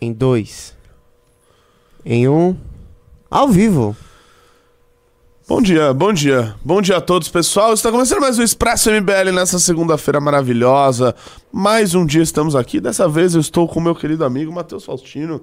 [0.00, 0.74] Em dois.
[2.04, 2.56] Em um.
[3.30, 3.94] Ao vivo.
[5.46, 6.54] Bom dia, bom dia.
[6.64, 7.74] Bom dia a todos, pessoal.
[7.74, 11.14] Está começando mais um Expresso MBL nessa segunda-feira maravilhosa.
[11.52, 12.80] Mais um dia estamos aqui.
[12.80, 15.42] Dessa vez eu estou com o meu querido amigo Matheus Faustino.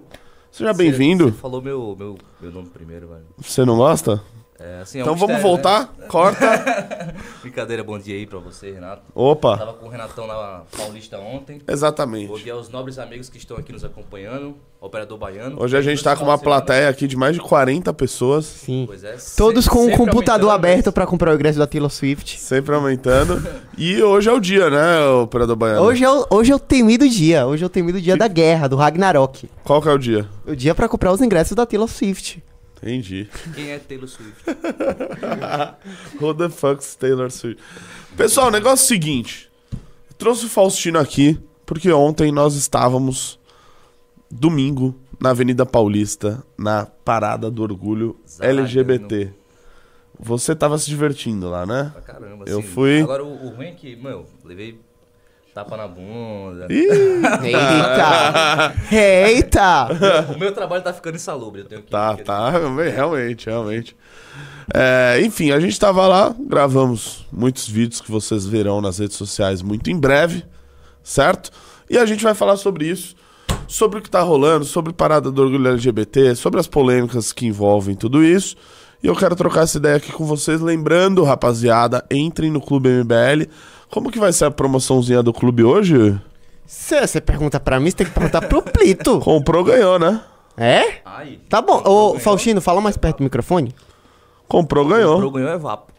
[0.52, 1.26] Seja bem-vindo.
[1.26, 3.26] Você falou meu, meu, meu nome primeiro, velho.
[3.38, 4.24] Você não gosta?
[4.60, 5.94] É, assim, é um Então vamos mistério, voltar.
[6.08, 6.50] Corta.
[6.50, 7.14] né?
[7.44, 9.04] Brincadeira, bom dia aí pra você, Renato.
[9.14, 9.56] Opa.
[9.56, 11.60] Tava com o Renatão na Paulista ontem.
[11.60, 12.44] Bom Exatamente.
[12.44, 14.56] dia aos nobres amigos que estão aqui nos acompanhando.
[14.82, 15.62] Operador Baiano.
[15.62, 18.46] Hoje a gente tá com uma plateia aqui de mais de 40 pessoas.
[18.46, 18.84] Sim.
[18.88, 21.66] Pois é, Todos se- com o sempre computador aumentando, aberto pra comprar o ingresso da
[21.68, 22.40] Taylor Swift.
[22.40, 23.38] Sempre aumentando.
[23.80, 25.82] E hoje é o dia, né, operador baiano?
[25.84, 27.46] Hoje é, o, hoje é o temido dia.
[27.46, 29.48] Hoje é o temido dia da guerra, do Ragnarok.
[29.64, 30.28] Qual que é o dia?
[30.48, 32.44] O dia pra comprar os ingressos da Taylor Swift.
[32.82, 33.28] Entendi.
[33.56, 34.44] Quem é Taylor Swift?
[36.22, 37.62] Who the fuck's Taylor Swift?
[38.16, 39.50] Pessoal, o negócio é o seguinte.
[40.18, 43.40] Trouxe o Faustino aqui porque ontem nós estávamos
[44.30, 48.16] domingo na Avenida Paulista, na Parada do Orgulho.
[48.40, 49.32] LGBT.
[50.20, 51.92] Você tava se divertindo lá, né?
[51.94, 52.68] Pra caramba, Eu assim.
[52.68, 54.80] fui- Agora o, o ruim é que, meu, levei
[55.58, 56.68] tapa na bunda.
[56.70, 56.88] Ih,
[57.44, 58.74] Eita!
[58.96, 60.34] Eita!
[60.36, 61.90] O meu trabalho tá ficando insalubre, eu tenho que...
[61.90, 63.98] tá, que- tá, realmente, realmente.
[64.72, 69.64] É, enfim, a gente tava lá, gravamos muitos vídeos que vocês verão nas redes sociais
[69.64, 70.46] muito em breve,
[71.02, 71.50] certo?
[71.90, 73.16] E a gente vai falar sobre isso,
[73.68, 77.96] sobre o que tá rolando, sobre parada do orgulho LGBT, sobre as polêmicas que envolvem
[77.96, 78.56] tudo isso.
[79.02, 83.50] E eu quero trocar essa ideia aqui com vocês, lembrando, rapaziada, entrem no Clube MBL.
[83.90, 86.20] Como que vai ser a promoçãozinha do clube hoje?
[86.66, 89.20] Se você pergunta pra mim, você tem que perguntar pro Plito.
[89.22, 90.22] Comprou, ganhou, né?
[90.58, 91.02] É?
[91.06, 91.78] Ai, Tá bom.
[91.78, 92.20] Ô, ganhou.
[92.20, 93.74] Faustino, fala mais perto do microfone.
[94.48, 95.14] Comprou, ganhou.
[95.14, 95.94] Comprou, ganhou é vapo.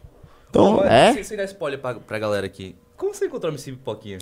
[0.50, 1.12] Então, Mas, é?
[1.14, 2.74] Sem, sem dar spoiler pra, pra galera aqui.
[2.96, 4.18] Como você encontrou esse pipoquinha?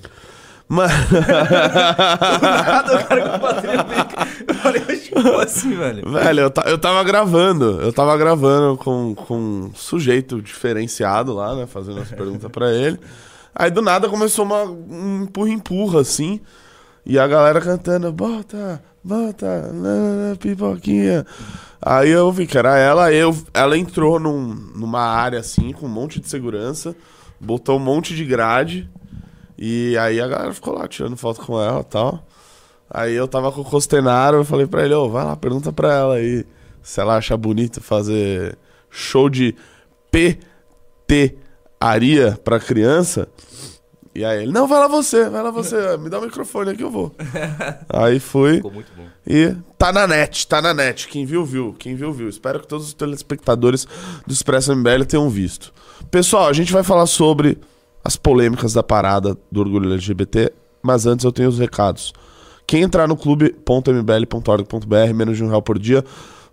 [0.69, 0.91] Mas...
[2.43, 4.29] Nada, o cara com bateria pica.
[4.49, 6.11] Eu falei, "Oxe, como assim, velho?
[6.11, 7.81] Velho, eu, eu tava gravando.
[7.81, 11.67] Eu tava gravando com, com um sujeito diferenciado lá, né?
[11.67, 12.99] Fazendo as perguntas pra ele.
[13.55, 16.41] Aí do nada começou uma, um empurra-empurra, assim.
[17.05, 21.25] E a galera cantando, bota, bota, na, na, pipoquinha.
[21.81, 25.89] Aí eu vi que era ela, eu, ela entrou num- numa área assim, com um
[25.89, 26.97] monte de segurança,
[27.41, 28.91] botou um monte de grade.
[29.59, 32.25] E aí a galera ficou lá tirando foto com ela e tal.
[32.89, 35.93] Aí eu tava com o Costenaro, eu falei pra ele, ô, vai lá, pergunta pra
[35.93, 36.45] ela aí
[36.83, 38.57] se ela acha bonito fazer
[38.89, 39.57] show de
[40.11, 41.37] PT
[41.81, 43.29] Aria pra criança.
[44.15, 46.83] E aí ele, não, vai lá você, vai lá você, me dá o microfone aqui
[46.83, 47.15] eu vou.
[47.89, 48.55] aí fui.
[48.57, 49.07] Ficou muito bom.
[49.27, 51.09] E tá na net, tá na net.
[51.09, 51.75] Quem viu, viu.
[51.79, 52.29] Quem viu, viu.
[52.29, 53.87] Espero que todos os telespectadores
[54.27, 55.75] do Expresso MBL tenham visto.
[56.11, 57.59] Pessoal, a gente vai falar sobre
[58.07, 62.13] as polêmicas da parada do orgulho LGBT, mas antes eu tenho os recados.
[62.65, 66.05] Quem entrar no clube.mbl.org.br, menos de um real por dia,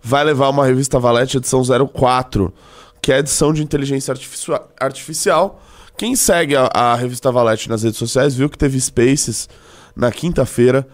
[0.02, 2.52] vai levar uma revista Valete edição 04,
[3.00, 5.62] que é edição de inteligência artificia- artificial.
[5.96, 9.48] Quem segue a, a revista Valete nas redes sociais viu que teve Spaces
[9.94, 10.84] na quinta-feira,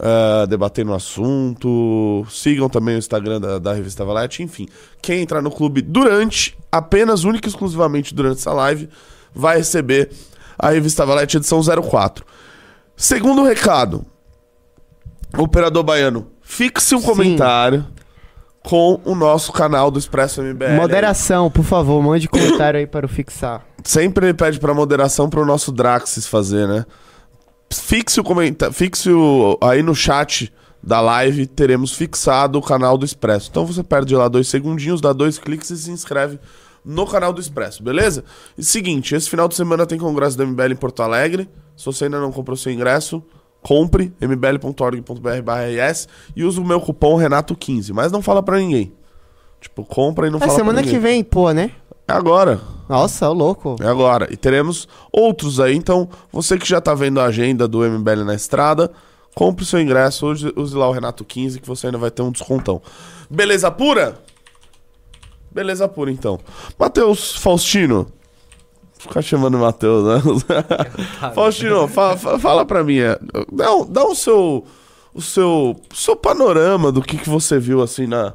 [0.00, 2.26] eh, debatendo o assunto.
[2.28, 4.42] Sigam também o Instagram da, da revista Valete.
[4.42, 4.66] Enfim,
[5.00, 8.88] quem entrar no clube durante, apenas, única e exclusivamente durante essa live,
[9.34, 10.10] vai receber
[10.58, 12.24] a revista Valete edição 04.
[12.96, 14.04] Segundo recado,
[15.36, 17.86] operador baiano, fixe um comentário
[18.62, 20.76] com o nosso canal do Expresso MBL.
[20.76, 23.64] Moderação, por favor, mande comentário aí para o fixar.
[23.84, 26.84] Sempre ele pede pra moderação pro nosso Draxis fazer, né?
[27.72, 30.52] Fixe o comentário, fixe o, aí no chat
[30.82, 33.48] da live, teremos fixado o canal do Expresso.
[33.50, 36.38] Então você perde lá dois segundinhos, dá dois cliques e se inscreve
[36.88, 38.24] no canal do Expresso, beleza?
[38.56, 41.46] E seguinte, esse final de semana tem congresso da MBL em Porto Alegre.
[41.76, 43.22] Se você ainda não comprou seu ingresso,
[43.62, 44.12] compre
[44.98, 48.92] mbl.org.br/rs e use o meu cupom Renato15, mas não fala pra ninguém.
[49.60, 50.94] Tipo, compra e não É fala semana pra ninguém.
[50.94, 51.72] que vem, pô, né?
[52.06, 52.60] É agora.
[52.88, 53.76] Nossa, ô louco.
[53.80, 54.32] É agora.
[54.32, 55.74] E teremos outros aí.
[55.76, 58.90] Então, você que já tá vendo a agenda do MBL na estrada,
[59.34, 62.30] compre seu ingresso, use, use lá o Renato 15 que você ainda vai ter um
[62.32, 62.80] descontão.
[63.28, 64.18] Beleza pura?
[65.58, 66.38] Beleza pura, então.
[66.78, 68.04] Matheus Faustino.
[68.04, 68.12] Vou
[69.08, 70.22] Ficar chamando Matheus, né?
[71.34, 72.98] Faustino, fa- fa- fala pra mim.
[72.98, 73.18] é,
[73.52, 74.64] Dá, o- dá o seu.
[75.14, 78.34] O seu, seu panorama do que, que você viu assim na,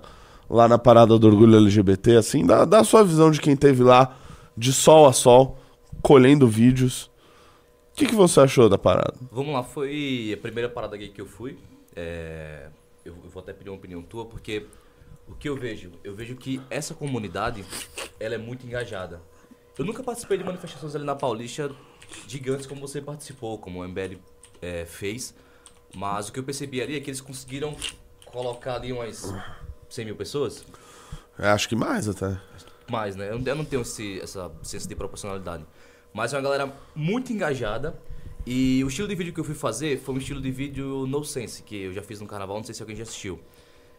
[0.49, 3.83] lá na parada do orgulho LGBT, assim, dá, dá a sua visão de quem teve
[3.83, 4.17] lá
[4.57, 5.57] de sol a sol,
[6.01, 7.03] colhendo vídeos.
[7.93, 9.13] O que, que você achou da parada?
[9.31, 11.57] Vamos lá, foi a primeira parada gay que eu fui.
[11.95, 12.65] É,
[13.05, 14.65] eu, eu vou até pedir uma opinião tua, porque
[15.27, 15.91] o que eu vejo?
[16.03, 17.63] Eu vejo que essa comunidade,
[18.19, 19.21] ela é muito engajada.
[19.77, 21.71] Eu nunca participei de manifestações ali na Paulista
[22.27, 24.17] gigantes como você participou, como o MBL
[24.61, 25.33] é, fez.
[25.95, 27.75] Mas o que eu percebi ali é que eles conseguiram
[28.25, 29.33] colocar ali umas
[29.89, 30.65] 100 mil pessoas.
[31.37, 32.39] Acho que mais até.
[32.89, 33.29] Mais, né?
[33.29, 35.65] Eu não- eu não tenho esse, essa senso de proporcionalidade.
[36.13, 37.95] Mas é uma galera muito engajada.
[38.45, 41.23] E o estilo de vídeo que eu fui fazer foi um estilo de vídeo no
[41.23, 43.39] sense, que eu já fiz no carnaval, não sei se alguém já assistiu.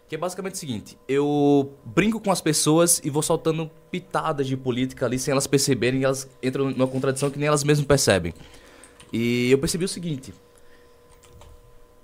[0.09, 4.57] Que é basicamente o seguinte: eu brinco com as pessoas e vou soltando pitadas de
[4.57, 8.35] política ali sem elas perceberem, e elas entram numa contradição que nem elas mesmas percebem.
[9.13, 10.35] E eu percebi o seguinte: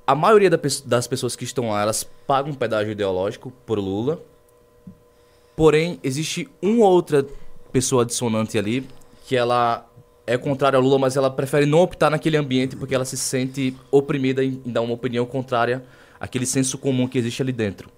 [0.06, 4.22] a maioria das pessoas que estão lá, elas pagam um pedágio ideológico por Lula.
[5.54, 7.26] Porém, existe uma outra
[7.70, 8.88] pessoa dissonante ali
[9.26, 9.89] que ela
[10.30, 13.76] é contrária ao Lula, mas ela prefere não optar naquele ambiente porque ela se sente
[13.90, 15.84] oprimida em, em dar uma opinião contrária
[16.20, 17.90] àquele senso comum que existe ali dentro.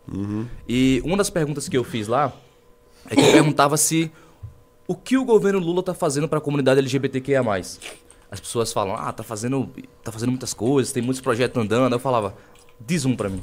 [0.67, 2.32] E uma das perguntas que eu fiz lá
[3.11, 4.11] é que eu perguntava se
[4.88, 7.43] o que o governo Lula está fazendo para a comunidade LGBTQIA+.
[8.31, 9.69] As pessoas falam, ah, tá fazendo,
[10.02, 11.93] tá fazendo muitas coisas, tem muitos projetos andando.
[11.93, 12.34] Eu falava,
[12.81, 13.43] diz um para mim.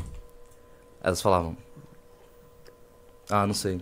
[1.04, 1.56] Elas falavam,
[3.30, 3.80] ah, não sei.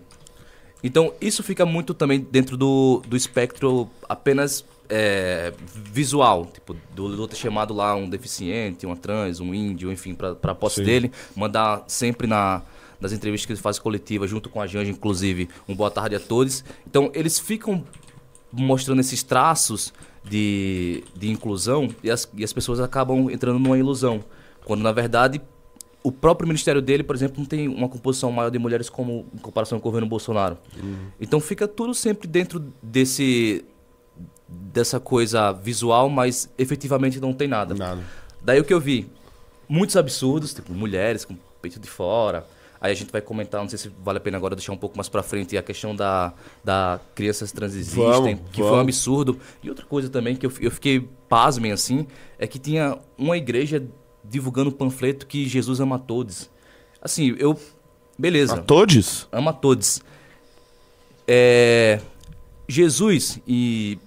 [0.84, 6.46] Então, isso fica muito também dentro do, do espectro apenas é, visual.
[6.46, 10.56] Tipo, do Lula ter chamado lá um deficiente, uma trans, um índio, enfim, pra, pra
[10.56, 10.84] posse Sim.
[10.84, 11.12] dele.
[11.36, 12.64] Mandar sempre na,
[13.00, 16.20] nas entrevistas que ele faz coletiva, junto com a Janja, inclusive, um boa tarde a
[16.20, 16.64] todos.
[16.86, 17.84] Então, eles ficam
[18.52, 19.94] mostrando esses traços
[20.24, 24.24] de, de inclusão e as, e as pessoas acabam entrando numa ilusão.
[24.66, 25.42] Quando, na verdade,
[26.04, 29.38] o próprio ministério dele, por exemplo, não tem uma composição maior de mulheres como em
[29.38, 30.58] comparação com o governo Bolsonaro.
[31.20, 33.66] Então fica tudo sempre dentro desse
[34.48, 37.74] dessa coisa visual, mas efetivamente não tem nada.
[37.76, 38.02] Nada.
[38.42, 39.10] Daí o que eu vi?
[39.68, 42.46] Muitos absurdos, tipo mulheres com peito de fora.
[42.80, 44.96] Aí a gente vai comentar, não sei se vale a pena agora deixar um pouco
[44.96, 46.32] mais pra frente a questão da,
[46.64, 48.84] da crianças trans existem, Vamos, que foi um vamos.
[48.84, 49.40] absurdo.
[49.64, 52.06] E outra coisa também que eu, eu fiquei pasmem assim,
[52.38, 53.84] é que tinha uma igreja
[54.24, 56.50] divulgando um panfleto que Jesus ama todos.
[57.02, 57.60] Assim, eu
[58.18, 59.28] beleza A todos?
[59.32, 60.02] ama todos.
[61.28, 62.00] É,
[62.68, 63.98] Jesus e,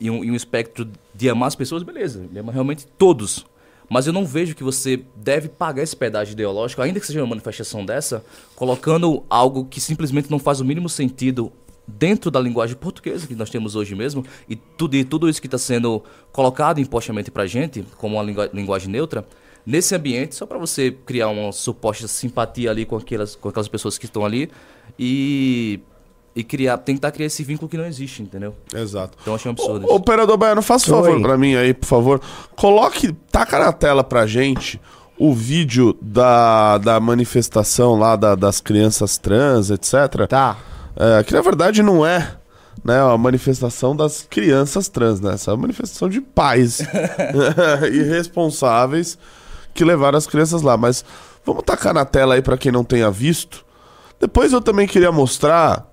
[0.00, 3.46] e, um, e um espectro de amar as pessoas, beleza, ele ama realmente todos.
[3.88, 7.28] Mas eu não vejo que você deve pagar esse pedágio ideológico, ainda que seja uma
[7.28, 8.24] manifestação dessa,
[8.56, 11.52] colocando algo que simplesmente não faz o mínimo sentido
[11.86, 15.46] dentro da linguagem portuguesa que nós temos hoje mesmo, e tudo, e tudo isso que
[15.46, 16.02] está sendo
[16.32, 19.24] colocado impostamente pra gente, como uma lingua- linguagem neutra,
[19.64, 23.98] nesse ambiente, só para você criar uma suposta simpatia ali com aquelas, com aquelas pessoas
[23.98, 24.50] que estão ali
[24.98, 25.78] e,
[26.36, 28.54] e criar, tentar criar esse vínculo que não existe, entendeu?
[28.74, 29.16] Exato.
[29.22, 29.94] Então eu achei um absurdo Ô, isso.
[29.96, 31.02] operador Baiano, faça um Oi.
[31.04, 32.20] favor pra mim aí, por favor.
[32.54, 34.78] Coloque, taca na tela pra gente
[35.18, 40.26] o vídeo da, da manifestação lá da- das crianças trans, etc.
[40.28, 40.58] Tá.
[40.94, 42.34] É, que na verdade não é
[42.84, 45.32] né, a manifestação das crianças trans, né?
[45.34, 46.80] Essa é uma manifestação de pais
[47.92, 49.18] irresponsáveis
[49.74, 50.76] que levaram as crianças lá.
[50.76, 51.04] Mas
[51.44, 53.64] vamos tacar na tela aí pra quem não tenha visto.
[54.20, 55.86] Depois eu também queria mostrar,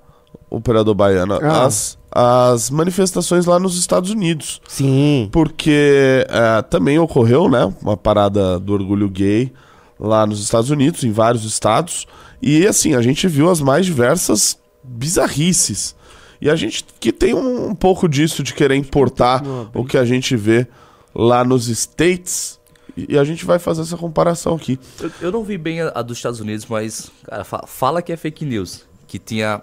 [0.49, 1.65] operador baiano, Ah.
[1.65, 4.61] as, as manifestações lá nos Estados Unidos.
[4.67, 5.29] Sim.
[5.31, 9.51] Porque é, também ocorreu, né, uma parada do orgulho gay
[9.99, 12.05] lá nos Estados Unidos, em vários estados.
[12.41, 15.95] E assim, a gente viu as mais diversas bizarrices.
[16.41, 19.41] E a gente que tem um, um pouco disso de querer importar
[19.73, 20.67] o que a gente vê
[21.15, 22.59] lá nos States.
[22.97, 24.77] E e a gente vai fazer essa comparação aqui.
[25.01, 28.11] Eu, eu não vi bem a, a dos Estados Unidos, mas, cara, fa- fala que
[28.11, 28.83] é fake news.
[29.07, 29.61] Que tinha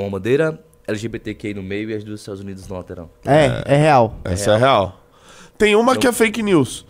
[0.00, 3.10] uma bandeira LGBTQ no meio e as dos Estados Unidos na lateral.
[3.24, 4.16] É, é real.
[4.24, 5.00] Essa é real.
[5.56, 6.86] Tem uma que é fake news.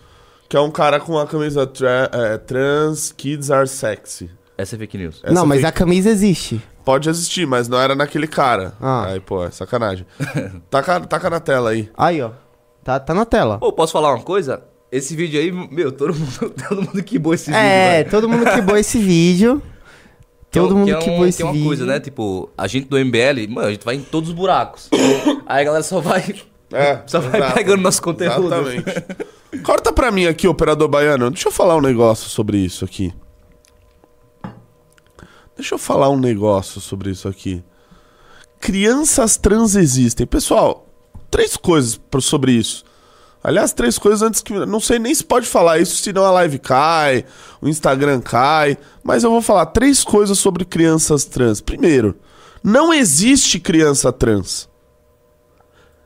[0.49, 4.31] Que é um cara com a camisa tra- é, trans, kids are sexy.
[4.59, 5.21] Essa é fake news.
[5.23, 6.61] Essa não, mas fake- a camisa existe.
[6.85, 8.73] Pode existir, mas não era naquele cara.
[8.81, 9.07] Ah.
[9.09, 10.07] Aí, pô, é sacanagem.
[10.71, 11.89] taca, taca na tela aí.
[11.97, 12.31] Aí, ó.
[12.83, 13.59] Tá, tá na tela.
[13.59, 14.63] Pô, posso falar uma coisa?
[14.91, 17.59] Esse vídeo aí, meu, todo mundo, todo mundo quibou esse vídeo.
[17.63, 18.11] É, velho.
[18.11, 19.63] todo mundo quibou esse vídeo.
[20.51, 21.67] Que é Todo mundo que é um- esse que é uma vídeo.
[21.67, 22.01] coisa, né?
[22.01, 24.89] Tipo, a gente do MBL, mano, a gente vai em todos os buracos.
[25.47, 26.35] Aí a galera só vai.
[26.73, 27.55] É, Só vai exato.
[27.55, 28.47] pegando nosso conteúdo.
[28.47, 28.85] Exatamente.
[29.65, 31.31] Corta pra mim aqui, operador baiano.
[31.31, 33.13] Deixa eu falar um negócio sobre isso aqui.
[35.57, 37.63] Deixa eu falar um negócio sobre isso aqui.
[38.61, 40.27] Crianças trans existem.
[40.27, 40.87] Pessoal,
[41.31, 42.85] três coisas sobre isso.
[43.43, 44.53] Aliás, três coisas antes que.
[44.67, 47.25] Não sei nem se pode falar isso, senão a live cai,
[47.61, 48.77] o Instagram cai.
[49.03, 51.61] Mas eu vou falar três coisas sobre crianças trans.
[51.61, 52.17] Primeiro,
[52.63, 54.69] não existe criança trans.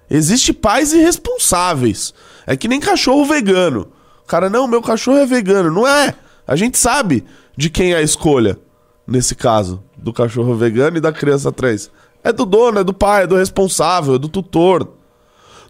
[0.08, 2.14] Existe pais irresponsáveis.
[2.46, 3.88] É que nem cachorro vegano.
[4.26, 5.70] Cara, não, meu cachorro é vegano.
[5.70, 6.14] Não é.
[6.46, 7.24] A gente sabe
[7.56, 8.58] de quem é a escolha.
[9.06, 11.90] Nesse caso, do cachorro vegano e da criança trans.
[12.22, 14.94] É do dono, é do pai, é do responsável, é do tutor.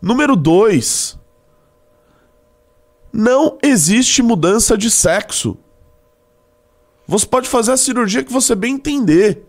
[0.03, 1.19] Número dois.
[3.17, 5.57] Não existe mudança de sexo.
[7.07, 9.47] Você pode fazer a cirurgia que você bem entender.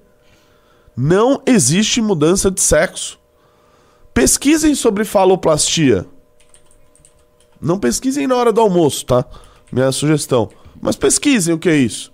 [0.95, 3.19] Não existe mudança de sexo.
[4.13, 6.05] Pesquisem sobre faloplastia.
[7.59, 9.25] Não pesquisem na hora do almoço, tá?
[9.71, 10.47] Minha sugestão.
[10.79, 12.13] Mas pesquisem o que é isso.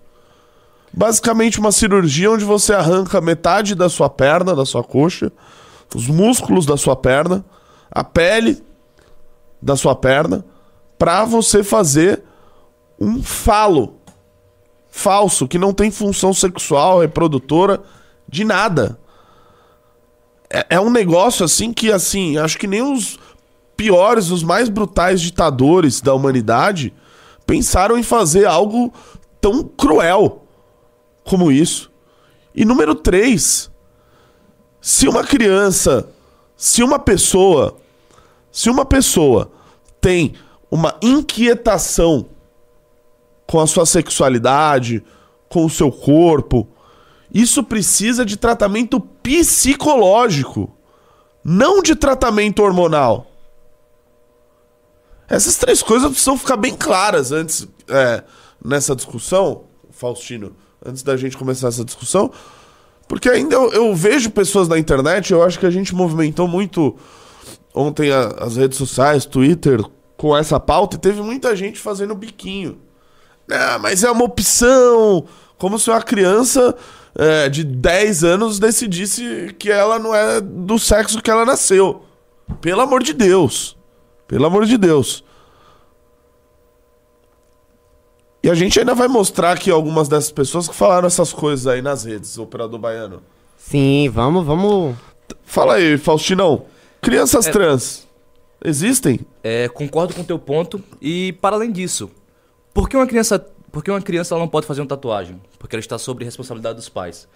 [0.94, 5.34] Basicamente uma cirurgia onde você arranca metade da sua perna, da sua coxa,
[5.94, 7.44] os músculos da sua perna,
[7.92, 8.64] a pele
[9.62, 10.46] da sua perna,
[11.02, 12.22] para você fazer
[13.00, 13.96] um falo
[14.88, 17.82] falso que não tem função sexual, reprodutora,
[18.30, 19.00] de nada.
[20.48, 23.18] É, é um negócio assim que assim, acho que nem os
[23.76, 26.94] piores, os mais brutais ditadores da humanidade
[27.48, 28.94] pensaram em fazer algo
[29.42, 30.46] tão cruel
[31.24, 31.90] como isso.
[32.54, 33.72] E número 3,
[34.80, 36.08] se uma criança,
[36.56, 37.76] se uma pessoa,
[38.52, 39.52] se uma pessoa
[40.00, 40.36] tem
[40.72, 42.28] uma inquietação
[43.46, 45.04] com a sua sexualidade,
[45.50, 46.66] com o seu corpo,
[47.34, 50.74] isso precisa de tratamento psicológico,
[51.44, 53.28] não de tratamento hormonal.
[55.30, 58.24] Essas três coisas precisam ficar bem claras antes é,
[58.64, 62.32] nessa discussão, Faustino, antes da gente começar essa discussão.
[63.08, 66.96] Porque ainda eu, eu, vejo pessoas na internet, eu acho que a gente movimentou muito
[67.74, 69.82] ontem a, as redes sociais, Twitter,
[70.22, 72.78] com essa pauta, e teve muita gente fazendo biquinho.
[73.50, 75.26] Ah, mas é uma opção.
[75.58, 76.76] Como se uma criança
[77.16, 82.04] é, de 10 anos decidisse que ela não é do sexo que ela nasceu.
[82.62, 83.76] Pelo amor de Deus.
[84.28, 85.24] Pelo amor de Deus.
[88.44, 91.82] E a gente ainda vai mostrar aqui algumas dessas pessoas que falaram essas coisas aí
[91.82, 93.24] nas redes, operador baiano.
[93.58, 94.96] Sim, vamos, vamos.
[95.44, 96.66] Fala aí, Faustinão.
[97.02, 97.52] Crianças É.
[97.52, 98.11] trans
[98.64, 99.20] existem?
[99.44, 100.84] É, concordo com o teu ponto.
[101.02, 102.10] E para além disso,
[102.74, 103.40] por que uma criança,
[103.72, 105.42] por uma criança ela não pode fazer uma tatuagem?
[105.60, 107.28] Porque ela está sob responsabilidade dos pais.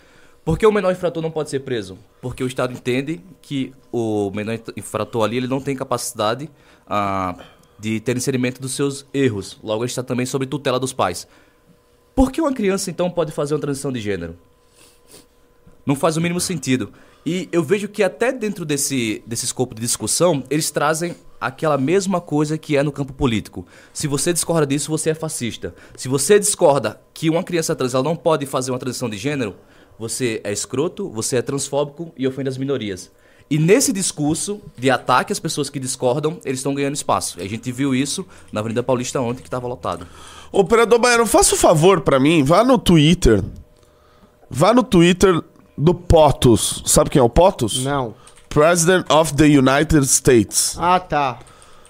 [0.46, 1.98] Por que o menor infrator não pode ser preso?
[2.22, 6.50] Porque o Estado entende que o menor infrator ali ele não tem capacidade
[6.88, 7.36] ah,
[7.80, 9.58] de ter inserimento dos seus erros.
[9.64, 11.28] Logo, ele está também sob tutela dos pais.
[12.14, 14.38] Por que uma criança então pode fazer uma transição de gênero?
[15.84, 16.94] Não faz o mínimo sentido.
[17.26, 22.22] E eu vejo que até dentro desse, desse escopo de discussão, eles trazem aquela mesma
[22.22, 23.66] coisa que é no campo político.
[23.92, 25.74] Se você discorda disso, você é fascista.
[25.96, 29.56] Se você discorda que uma criança trans ela não pode fazer uma transição de gênero,
[29.98, 33.12] você é escroto, você é transfóbico e ofende as minorias.
[33.50, 37.40] E nesse discurso de ataque às pessoas que discordam, eles estão ganhando espaço.
[37.40, 40.08] A gente viu isso na Avenida Paulista ontem, que estava lotado.
[40.52, 43.44] Operador Baiano, faça o favor pra mim, vá no Twitter.
[44.50, 45.44] Vá no Twitter
[45.78, 46.84] do POTUS.
[46.86, 47.84] Sabe quem é o POTUS?
[47.84, 48.14] Não.
[48.50, 50.78] President of the United States.
[50.80, 51.40] Ah, tá.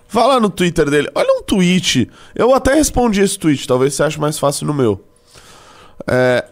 [0.09, 1.09] Vá lá no Twitter dele.
[1.13, 2.09] Olha um tweet.
[2.33, 5.03] Eu até respondi esse tweet, talvez você ache mais fácil no meu.
[6.07, 6.45] É,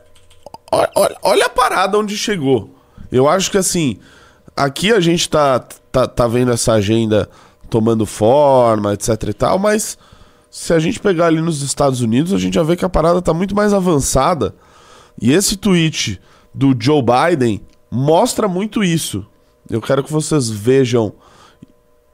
[0.71, 2.69] olha, olha- a parada onde chegou.
[3.11, 3.97] Eu acho que assim,
[4.55, 5.59] aqui a gente tá,
[5.91, 7.29] tá, tá vendo essa agenda
[7.69, 9.97] tomando forma, etc e tal, mas
[10.49, 13.21] se a gente pegar ali nos Estados Unidos, a gente já vê que a parada
[13.21, 14.53] tá muito mais avançada.
[15.21, 16.19] E esse tweet
[16.53, 19.25] do Joe Biden mostra muito isso.
[19.69, 21.13] Eu quero que vocês vejam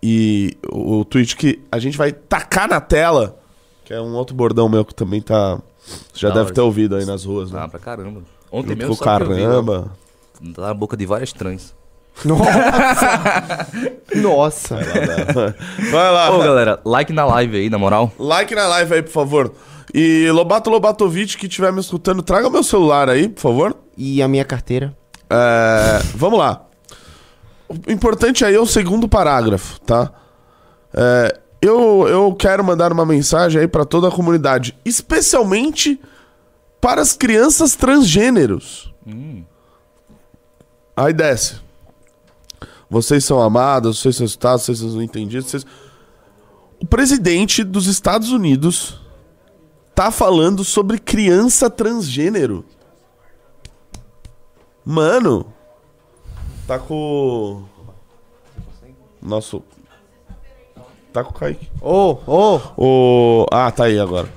[0.01, 3.37] e o, tweet que a gente vai tacar na tela,
[3.83, 5.59] que é um outro bordão meu que também tá.
[5.85, 6.53] Você já Da deve hora.
[6.55, 7.59] ter ouvido aí nas ruas, né?
[7.63, 8.21] Ah, pra caramba.
[8.51, 9.91] Ontem Junto mesmo com vi, caramba.
[10.41, 10.53] né?
[10.53, 11.73] Tá na boca de várias trans.
[12.23, 13.67] Nossa!
[14.15, 14.75] Nossa!
[15.91, 16.31] Vai lá.
[16.35, 18.11] Ô, galera, like na live aí, na moral.
[18.19, 19.53] Like na live aí, por favor.
[19.93, 23.75] E Lobato Lobatovic, que estiver me escutando, traga meu celular aí, por favor.
[24.01, 24.95] E a minha carteira?
[25.29, 26.65] É, vamos lá.
[27.67, 30.09] O importante aí é o segundo parágrafo, tá?
[30.93, 35.99] É, eu, eu quero mandar uma mensagem aí pra toda a comunidade, especialmente
[36.79, 38.93] para as crianças transgêneros.
[40.95, 41.57] Aí desce.
[42.89, 45.51] Vocês são amados, vocês são citados, vocês são entendidos.
[45.51, 45.65] Vocês...
[46.81, 49.01] O presidente dos Estados Unidos
[49.93, 52.63] tá falando sobre criança transgênero.
[54.89, 55.45] Mano.
[56.65, 57.63] Tá com.
[57.63, 57.63] o
[59.21, 59.61] Nosso.
[61.13, 61.69] Tá com o Kaique.
[61.79, 62.59] Ô, ô!
[62.75, 63.45] O...
[63.51, 64.27] Ah, tá aí agora.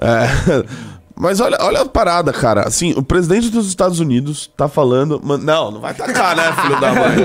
[0.00, 0.64] É,
[1.14, 2.66] Mas olha, olha a parada, cara.
[2.66, 5.20] Assim, o presidente dos Estados Unidos tá falando.
[5.22, 7.16] Man- Não, não vai tacar, né, filho da mãe?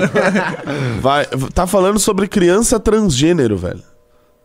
[1.02, 3.82] Vai, tá falando sobre criança transgênero, velho.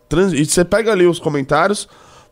[0.09, 0.33] Trans...
[0.33, 1.87] E você pega ali os comentários,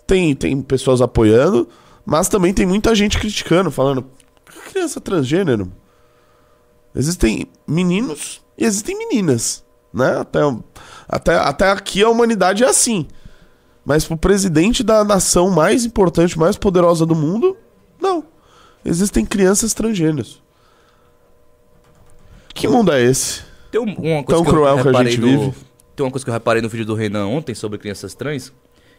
[0.08, 1.68] tem, tem pessoas apoiando,
[2.06, 4.06] mas também tem muita gente criticando, falando.
[4.72, 5.72] Criança transgênero.
[6.96, 9.64] Existem meninos e existem meninas,
[9.94, 10.18] né?
[10.20, 10.40] Até,
[11.08, 13.08] até, até aqui a humanidade é assim.
[13.86, 17.56] Mas pro presidente da nação mais importante, mais poderosa do mundo,
[18.02, 18.24] não.
[18.84, 20.42] existem crianças transgêneros.
[22.54, 23.42] Que mundo é esse?
[23.72, 25.54] Tem um- uma coisa Tão que cruel que a gente no- vive.
[25.96, 28.52] Tem uma coisa que eu reparei no vídeo do Renan ontem sobre crianças trans,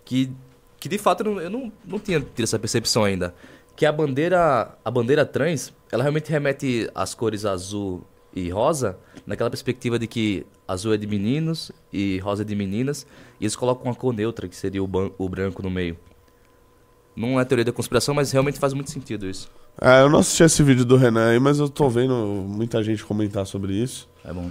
[0.05, 0.31] que,
[0.79, 3.35] que de fato eu não, eu não, não tinha tido essa percepção ainda.
[3.81, 8.03] Que a bandeira, a bandeira trans, ela realmente remete às cores azul
[8.37, 13.07] e rosa, naquela perspectiva de que azul é de meninos e rosa é de meninas,
[13.41, 15.97] e eles colocam uma cor neutra, que seria o, o branco no meio.
[17.17, 19.51] Não é teoria da conspiração, mas realmente faz muito sentido isso.
[19.81, 23.03] É, eu não assisti esse vídeo do Renan aí, mas eu tô vendo muita gente
[23.03, 24.11] comentar sobre isso.
[24.23, 24.51] É bom.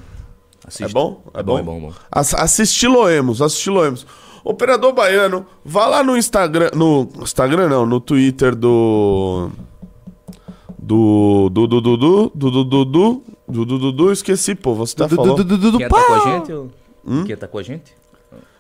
[0.64, 0.92] É Assista.
[0.92, 1.24] bom?
[1.36, 1.94] É bom, é bom, é bom.
[2.12, 4.08] Ass assistir Loemos, assistir Loemos.
[4.44, 6.70] Operador Baiano, vá lá no Instagram.
[6.74, 9.50] No Instagram não, no Twitter do.
[10.78, 11.50] Do.
[11.52, 11.68] Do.
[11.68, 11.82] Do.
[11.82, 11.98] Do.
[11.98, 12.32] Do.
[12.36, 12.52] Do.
[12.52, 12.64] Do.
[12.64, 12.86] Do.
[12.86, 12.86] Do.
[12.86, 13.66] Do.
[13.66, 13.80] Do.
[13.80, 13.92] Do.
[13.92, 14.12] Do.
[14.12, 14.74] Esqueci, pô.
[14.76, 15.38] Você tá falando.
[15.38, 16.54] du- du- du- du- Quem tá com a gente?
[16.54, 16.70] ou-
[17.26, 17.94] Quem tá com a gente?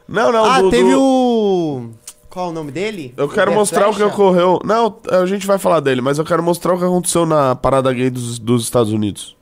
[0.07, 1.89] Não, não, Ah, do, teve do- o.
[2.29, 3.13] Qual o nome dele?
[3.17, 4.59] Eu quero mostrar o que ocorreu.
[4.63, 7.91] Não, a gente vai falar dele, mas eu quero mostrar o que aconteceu na parada
[7.91, 9.36] gay dos, dos Estados Unidos.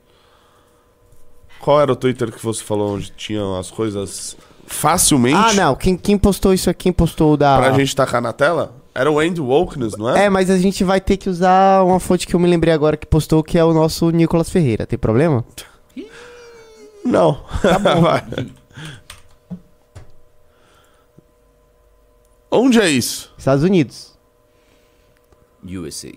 [1.60, 4.36] Qual era o Twitter que você falou onde tinham as coisas
[4.68, 5.74] facilmente Ah, não.
[5.74, 6.84] Quem, quem postou isso aqui?
[6.84, 7.58] Quem postou o da.
[7.58, 8.74] pra gente tacar na tela?
[8.94, 10.24] Era o Andy Wokeness, não é?
[10.24, 12.96] É, mas a gente vai ter que usar uma fonte que eu me lembrei agora
[12.96, 14.86] que postou, que é o nosso Nicolas Ferreira.
[14.86, 15.44] Tem problema?
[17.04, 17.34] Não.
[17.62, 18.24] Tá Vai.
[22.50, 23.32] Onde é isso?
[23.38, 24.16] Estados Unidos.
[25.64, 26.12] USA.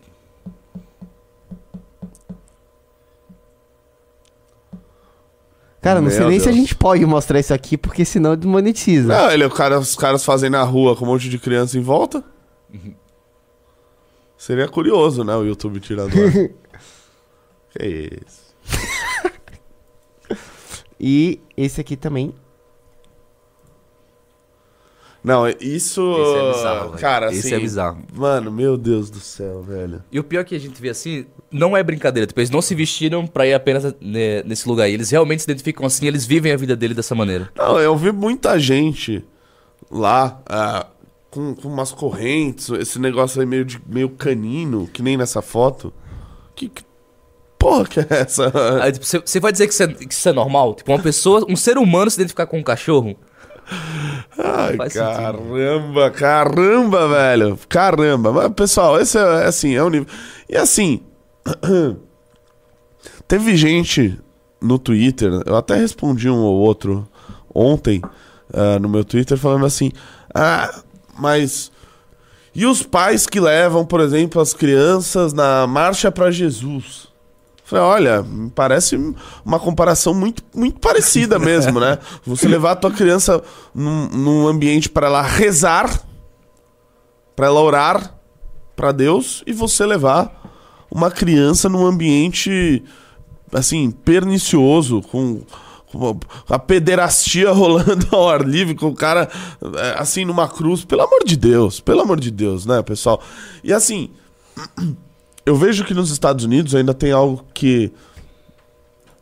[5.82, 6.62] Cara, não Meu sei nem se a Deus.
[6.62, 9.08] gente pode mostrar isso aqui, porque senão desmonetiza.
[9.08, 11.82] Não, ele, o cara, os caras fazem na rua com um monte de criança em
[11.82, 12.24] volta.
[14.38, 15.36] Seria curioso, né?
[15.36, 16.12] O YouTube tirando.
[17.72, 18.42] que isso?
[21.00, 22.34] E esse aqui também.
[25.24, 26.02] Não, isso.
[26.02, 26.92] É bizarro.
[26.98, 27.38] Cara, assim.
[27.38, 28.04] Esse é bizarro.
[28.14, 30.04] Mano, meu Deus do céu, velho.
[30.12, 32.26] E o pior que a gente vê assim, não é brincadeira.
[32.26, 34.86] Tipo, eles não se vestiram pra ir apenas né, nesse lugar.
[34.86, 34.94] aí.
[34.94, 37.50] Eles realmente se identificam assim, eles vivem a vida dele dessa maneira.
[37.56, 39.24] Não, eu vi muita gente
[39.92, 40.88] lá ah,
[41.30, 45.94] com, com umas correntes, esse negócio aí meio, de, meio canino, que nem nessa foto.
[46.56, 46.84] Que, que
[47.60, 48.52] porra que é essa?
[48.92, 50.74] Tipo, você você vai dizer que isso, é, que isso é normal?
[50.74, 53.16] Tipo, uma pessoa, um ser humano se identificar com um cachorro?
[54.38, 55.12] Ai, Faz sentido.
[55.16, 57.60] caramba, caramba, velho.
[57.68, 58.32] Caramba.
[58.32, 60.08] Mas, pessoal, esse é, é assim, é o nível.
[60.50, 61.02] E assim,
[63.28, 64.20] teve gente
[64.62, 67.08] no Twitter, eu até respondi um ou outro
[67.54, 68.02] ontem
[68.54, 69.92] ah, no meu Twitter falando assim:
[70.34, 70.82] Ah,
[71.18, 71.72] mas.
[72.54, 77.08] E os pais que levam, por exemplo, as crianças na Marcha para Jesus?
[77.72, 78.98] Falei, olha, parece
[79.46, 82.00] uma comparação muito, muito parecida mesmo, né?
[82.26, 83.42] Você levar a tua criança
[83.74, 86.04] num, num ambiente para ela rezar,
[87.34, 88.14] para ela orar
[88.76, 90.52] para Deus, e você levar
[90.92, 92.84] uma criança num ambiente,
[93.54, 95.42] assim, pernicioso, com,
[95.94, 99.30] com a pederastia rolando ao ar livre, com o cara,
[99.78, 100.84] é, assim, numa cruz.
[100.84, 103.22] Pelo amor de Deus, pelo amor de Deus, né, pessoal?
[103.64, 104.10] E assim,
[105.46, 107.92] eu vejo que nos Estados Unidos ainda tem algo que.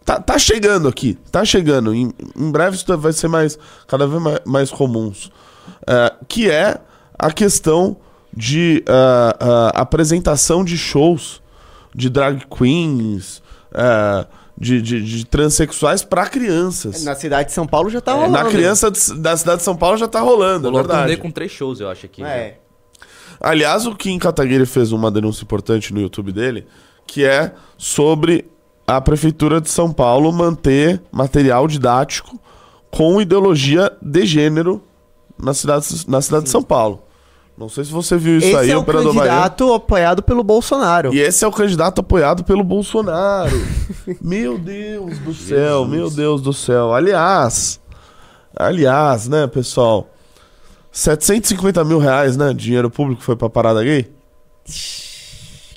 [0.06, 1.94] Tá, tá chegando aqui, tá chegando.
[1.94, 5.32] Em, em breve isso vai ser mais, cada vez mais, mais comuns.
[5.88, 6.80] É, que é
[7.18, 7.96] a questão
[8.36, 11.42] de ah, ah, apresentação de shows
[11.94, 13.42] de drag queens,
[13.74, 14.26] é,
[14.58, 17.04] de, de, de transexuais para crianças.
[17.04, 18.32] Na cidade de São Paulo já tá É, rolando.
[18.34, 21.18] Na criança de- da cidade de São Paulo já tá rolando, é Rolou um verdade.
[21.18, 22.24] com três shows, eu acho, aqui.
[22.24, 22.58] É.
[23.40, 26.66] Aliás, o Kim Kataguiri fez uma denúncia importante no YouTube dele,
[27.06, 28.46] que é sobre
[28.86, 32.40] a Prefeitura de São Paulo manter material didático
[32.90, 34.82] com ideologia de gênero
[35.38, 37.04] na cidade, na cidade de São Paulo.
[37.60, 41.14] Não sei se você viu isso Esse aí, é o Operador candidato apoiado pelo Bolsonaro.
[41.14, 43.62] E esse é o candidato apoiado pelo Bolsonaro.
[44.22, 46.94] meu Deus do céu, meu Deus do céu.
[46.94, 47.82] Aliás,
[48.56, 50.10] aliás, né, pessoal?
[50.92, 52.54] 750 mil reais, né?
[52.54, 54.12] Dinheiro público foi pra parada gay?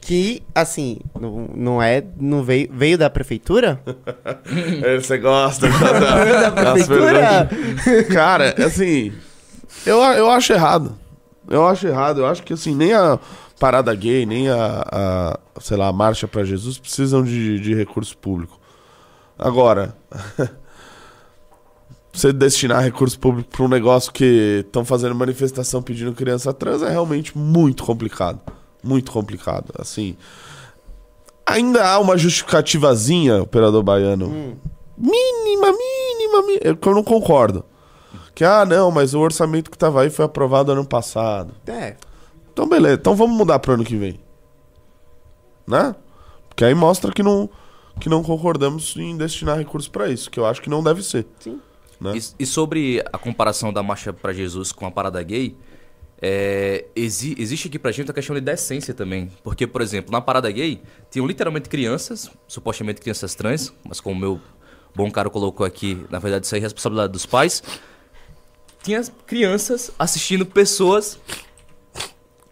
[0.01, 2.03] Que, assim, não, não é.
[2.19, 3.81] Não veio, veio da prefeitura?
[4.83, 7.49] É, Você gosta Veio das da prefeitura?
[8.13, 9.13] Cara, assim,
[9.87, 10.97] eu, eu acho errado.
[11.49, 12.21] Eu acho errado.
[12.21, 13.19] Eu acho que, assim, nem a
[13.59, 18.17] parada gay, nem a, a sei lá, a marcha pra Jesus precisam de, de recurso
[18.19, 18.59] público.
[19.39, 19.95] Agora,
[22.13, 26.91] você destinar recurso público pra um negócio que estão fazendo manifestação pedindo criança trans é
[26.91, 28.41] realmente muito complicado.
[28.85, 29.73] Muito complicado.
[29.79, 30.17] Assim,
[31.47, 34.29] ainda há uma justificativazinha, operador baiano,
[34.97, 37.65] mínima, mínima, mínima, eu- que eu não concordo.
[38.35, 41.55] Que, ah, não, mas o orçamento que tava aí foi aprovado ano passado.
[41.67, 41.97] É.
[42.53, 42.95] Então, beleza.
[42.95, 44.21] Então vamos mudar pro ano que vem.
[45.67, 45.95] né?
[46.49, 47.49] Porque aí mostra que não,
[48.01, 51.27] que não concordamos em destinar recursos pra isso, que eu acho que não deve ser.
[51.39, 51.61] Sim.
[52.03, 52.13] Né?
[52.17, 55.57] E, e sobre a comparação da marcha pra Jesus com a parada gay,
[56.21, 59.31] é, exi- existe aqui pra gente a questão de decência também.
[59.43, 64.19] Porque, por exemplo, na parada gay, tinham literalmente crianças, supostamente crianças trans, mas como o
[64.19, 64.41] meu
[64.95, 67.63] bom cara colocou aqui, na verdade isso é responsabilidade dos pais.
[68.83, 71.19] Tinha crianças assistindo pessoas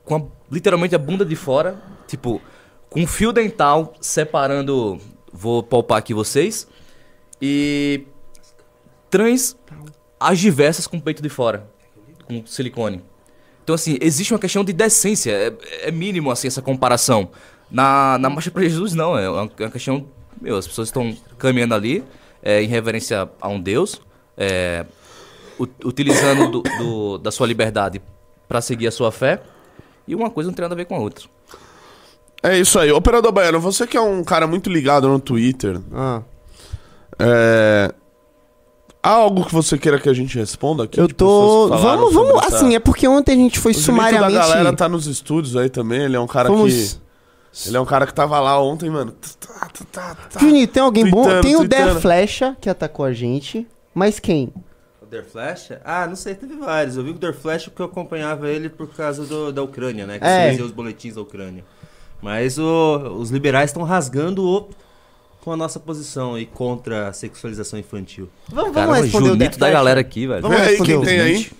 [0.05, 2.41] com a- literalmente a bunda de fora, tipo,
[2.89, 4.99] com um fio dental separando.
[5.33, 6.67] Vou poupar aqui vocês.
[7.41, 8.05] E
[9.11, 9.57] trans
[10.18, 11.66] as diversas com o peito de fora,
[12.27, 13.03] com silicone.
[13.64, 15.31] Então, assim, existe uma questão de decência.
[15.33, 17.31] É, é mínimo, assim, essa comparação.
[17.70, 19.16] Na, na Marcha para Jesus, não.
[19.18, 20.07] É uma, é uma questão...
[20.40, 22.03] Meu, as pessoas estão caminhando ali
[22.42, 24.01] é, em reverência a um Deus,
[24.37, 24.87] é,
[25.85, 28.01] utilizando do- do- da sua liberdade
[28.49, 29.42] para seguir a sua fé.
[30.09, 31.27] E uma coisa não tem nada a ver com a outra.
[32.42, 32.90] É isso aí.
[32.90, 36.23] Operador Baiano, você que é um cara muito ligado no Twitter, Ah,
[37.18, 37.94] é...
[39.11, 40.99] há algo que você queira que a gente responda aqui?
[41.01, 41.68] eu de tô.
[41.68, 42.42] Vamos, vamos.
[42.46, 44.33] essa- Assim, é porque ontem a gente foi O sumariamente.
[44.35, 46.94] da galera tá nos estúdios aí também, ele é um cara Fomos.
[46.94, 47.11] que...
[47.68, 49.12] Ele é um cara que tava lá ontem, mano.
[49.12, 50.38] Tá, tá, tá, tá.
[50.40, 51.23] Juninho, tem alguém bom?
[51.25, 51.66] Tweetando, Tem o.
[51.66, 53.66] Der Flecha que atacou a gente.
[53.92, 54.53] Mas quem?
[55.03, 55.70] O Der Flash?
[55.85, 56.96] Ah, não sei, teve vários.
[56.96, 60.20] Eu vi o Der Flash porque eu acompanhava ele por causa do- da Ucrânia, né?
[60.20, 60.51] Que É.
[60.51, 61.64] fazia os boletins da Ucrânia.
[62.23, 64.68] Mas o- os liberais estão rasgando o
[65.40, 68.29] com a nossa posição aí contra a sexualização infantil.
[68.48, 70.42] Vamos, Cara, vamos responder o da galera aqui, velho.
[70.42, 71.50] Vamos aí quem o tem aí.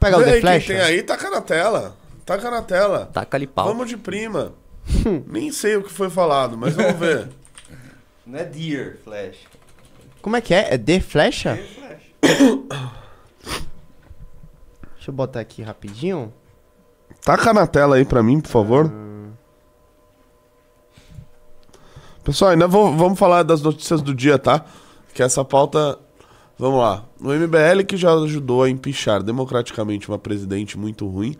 [0.00, 1.96] Pegar o Vê Der aí quem tem aí, taca na tela.
[2.24, 3.10] Taca na tela.
[3.12, 3.68] Taca-lhe pau.
[3.68, 4.52] Vamos de prima.
[5.26, 7.28] Nem sei o que foi falado, mas vamos ver.
[8.26, 9.36] Não é Dear Flash.
[10.20, 10.74] Como é que é?
[10.74, 11.56] É Der Flecha?
[14.96, 16.32] Deixa eu botar aqui rapidinho.
[17.24, 18.90] Taca na tela aí pra mim, por favor.
[22.26, 24.64] Pessoal, ainda vou- vamos falar das notícias do dia, tá?
[25.14, 25.98] Que essa pauta.
[26.58, 27.04] Vamos lá.
[27.20, 31.36] O MBL, que já ajudou a empichar democraticamente uma presidente muito ruim,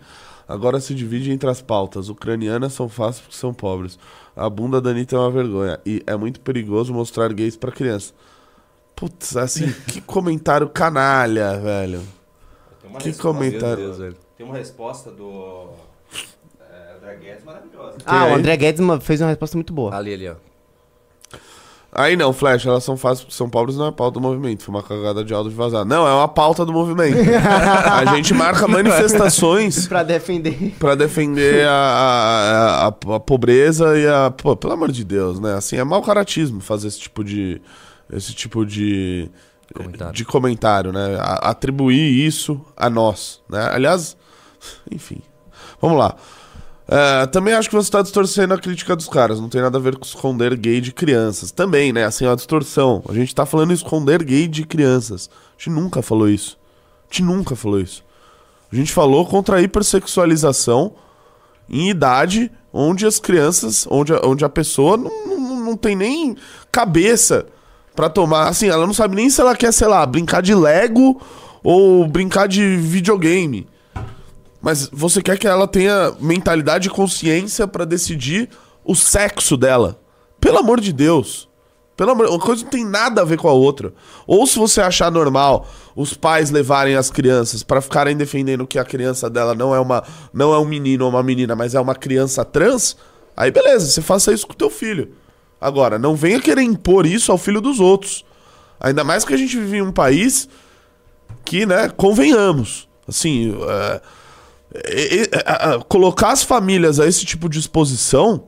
[0.47, 2.07] agora se divide entre as pautas.
[2.07, 3.99] Ucranianas são fáceis porque são pobres.
[4.35, 5.79] A bunda da Anitta é uma vergonha.
[5.85, 8.13] E é muito perigoso mostrar gays pra criança.
[8.95, 12.01] Putz, assim, que comentário canalha, velho.
[12.81, 13.77] Tem uma Que resposta- comentário.
[13.77, 14.15] Meu Deus, velho.
[14.37, 15.67] Tem uma resposta do
[16.61, 17.97] é, André Guedes maravilhosa.
[18.05, 19.93] Ah, o André Guedes fez uma resposta muito boa.
[19.95, 20.35] Ali, ali, ó.
[21.91, 24.61] Aí não, Flash, elas são fáceis porque são pobres, não é pauta do movimento.
[24.63, 25.85] Foi uma cagada de áudio de vazar.
[25.85, 27.17] Não, é uma pauta do movimento.
[27.91, 30.75] a gente marca manifestações Pra defender.
[30.77, 34.29] pra defender a, a, a- a pobreza e a.
[34.29, 35.55] Pô, pelo amor de Deus, né?
[35.55, 37.61] Assim, é mau caratismo fazer esse tipo de.
[38.11, 39.29] Esse tipo de.
[39.73, 40.13] Comentário.
[40.13, 41.17] De comentário, né?
[41.19, 43.69] A- atribuir isso a nós, né?
[43.73, 44.15] Aliás,
[44.91, 45.21] enfim.
[45.81, 46.15] Vamos lá.
[46.89, 49.39] É, também acho que você tá distorcendo a crítica dos caras.
[49.39, 51.51] Não tem nada a ver com esconder gay de crianças.
[51.51, 52.05] Também, né?
[52.05, 53.03] Assim, é uma distorção.
[53.09, 55.29] A gente tá falando esconder gay de crianças.
[55.57, 56.57] A gente nunca falou isso.
[57.09, 58.03] A gente nunca falou isso.
[58.71, 60.93] A gente falou contra a hipersexualização
[61.69, 66.37] em idade onde as crianças, onde a, onde a pessoa não, não, não tem nem
[66.71, 67.45] cabeça
[67.95, 68.47] pra tomar.
[68.47, 71.19] Assim, ela não sabe nem se ela quer, sei lá, brincar de Lego
[71.63, 73.67] ou brincar de videogame.
[74.67, 78.49] Mas você quer que ela tenha mentalidade e consciência pra decidir
[78.83, 79.97] o sexo dela.
[80.41, 81.47] Pelo amor de Deus.
[81.95, 83.93] Pelo amor, uma coisa não tem nada a ver com a outra.
[84.27, 88.83] Ou se você achar normal os pais levarem as crianças pra ficarem defendendo que a
[88.83, 90.03] criança dela não é uma
[90.33, 92.97] não é um menino ou uma menina, mas é uma criança trans,
[93.37, 95.13] aí beleza, você faça isso com o teu filho.
[95.61, 98.25] Agora, não venha querer impor isso ao filho dos outros.
[98.81, 100.49] Ainda mais que a gente vive em um país
[101.45, 104.01] que, né, convenhamos, assim, é,
[104.73, 108.43] e- a- a- colocar as famílias a esse tipo de exposição,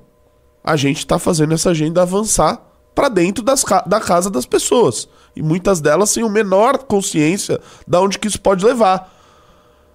[0.64, 2.62] a gente tá fazendo essa agenda avançar
[2.94, 5.08] pra dentro das da casa das pessoas.
[5.36, 9.14] E muitas delas sem o menor consciência da onde que isso pode levar.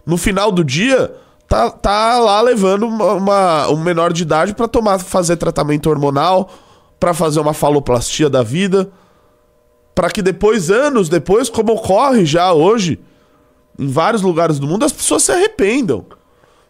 [0.06, 1.14] No final do dia,
[1.46, 6.48] tá, tá lá levando uma, uma- um menor de idade pra tomar, fazer tratamento hormonal,
[6.98, 8.90] pra fazer uma faloplastia da vida,
[9.94, 12.98] Pra que depois, anos depois, como ocorre já hoje,
[13.78, 16.06] em vários lugares do mundo, as pessoas se arrependam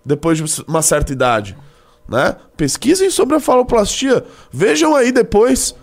[0.05, 1.57] depois de uma certa idade,
[2.09, 2.37] né?
[2.57, 5.75] Pesquisem sobre a faloplastia, vejam aí depois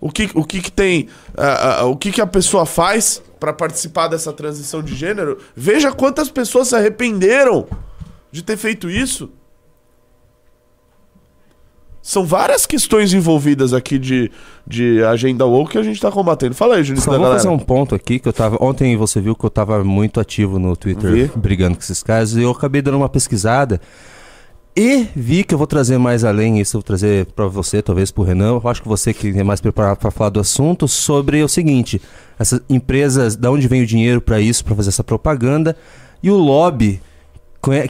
[0.00, 3.52] o que, o que, que tem, ah, ah, o que, que a pessoa faz pra
[3.52, 5.38] participar dessa transição de gênero.
[5.56, 7.66] Veja quantas pessoas se arrependeram
[8.30, 9.30] de ter feito isso.
[12.06, 14.30] São várias questões envolvidas aqui de,
[14.66, 16.54] de agenda woke que a gente tá combatendo.
[16.54, 17.38] Fala aí, Juninho, Só vou galera.
[17.38, 18.58] fazer um ponto aqui que eu tava.
[18.60, 21.30] Ontem você viu que eu tava muito ativo no Twitter Vi.
[21.34, 23.80] brigando com esses caras e eu acabei dando uma pesquisada.
[24.76, 28.10] E vi que eu vou trazer mais além, isso eu vou trazer pra você, talvez
[28.10, 28.60] pro Renan.
[28.62, 32.02] Eu acho que você que é mais preparado pra falar do assunto, sobre o seguinte:
[32.38, 35.74] essas empresas, da onde vem o dinheiro pra isso, pra fazer essa propaganda,
[36.22, 37.00] e o lobby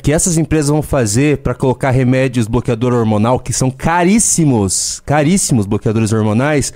[0.03, 6.13] que essas empresas vão fazer pra colocar remédios bloqueador hormonal, que são caríssimos, caríssimos bloqueadores
[6.13, 6.73] hormonais,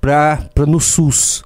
[0.00, 1.44] pra, pra no SUS.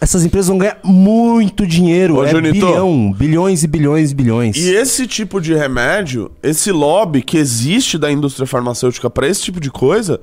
[0.00, 2.52] Essas empresas vão ganhar muito dinheiro, Ô, é Junito.
[2.52, 4.56] bilhão, bilhões e bilhões e bilhões.
[4.56, 9.58] E esse tipo de remédio, esse lobby que existe da indústria farmacêutica pra esse tipo
[9.58, 10.20] de coisa,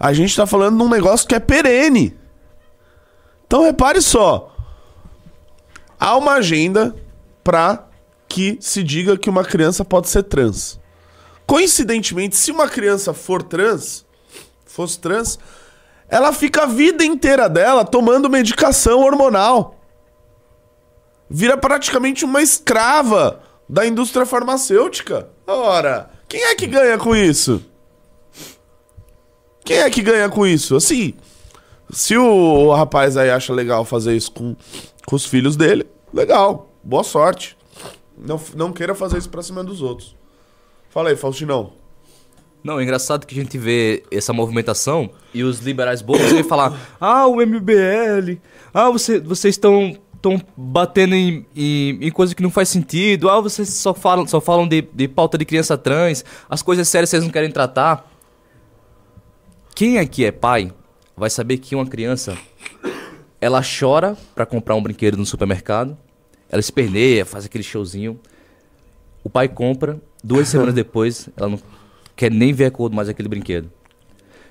[0.00, 2.14] a gente tá falando de um negócio que é perene.
[3.46, 4.54] Então repare só.
[6.00, 6.94] Há uma agenda
[7.44, 7.87] pra
[8.28, 10.78] que se diga que uma criança pode ser trans.
[11.46, 14.04] Coincidentemente, se uma criança for trans,
[14.66, 15.38] fosse trans,
[16.08, 19.78] ela fica a vida inteira dela tomando medicação hormonal
[21.28, 25.28] vira praticamente uma escrava da indústria farmacêutica.
[25.46, 27.62] Ora, quem é que ganha com isso?
[29.64, 30.76] Quem é que ganha com isso?
[30.76, 31.14] Assim,
[31.90, 34.56] se o, rapaz aí acha legal fazer isso com,
[35.04, 37.57] com os filhos dele, legal, boa sorte.
[38.20, 40.16] Não, não queira fazer isso pra cima dos outros.
[40.90, 41.72] Fala aí, Faustinão.
[42.62, 46.76] Não, é engraçado que a gente vê essa movimentação e os liberais bobos vêm falar:
[47.00, 48.38] ah, o MBL,
[48.74, 53.40] ah, você, vocês estão estão batendo em, em, em coisa que não faz sentido, ah,
[53.40, 57.22] vocês só falam, só falam de, de pauta de criança trans, as coisas sérias vocês
[57.22, 58.10] não querem tratar.
[59.76, 60.72] Quem aqui é pai
[61.16, 62.36] vai saber que uma criança
[63.40, 65.96] ela chora pra comprar um brinquedo no supermercado,
[66.50, 68.18] ela esperneia, faz aquele showzinho.
[69.22, 71.60] O pai compra, duas semanas depois, ela não
[72.16, 73.70] quer nem ver a cor mais aquele brinquedo.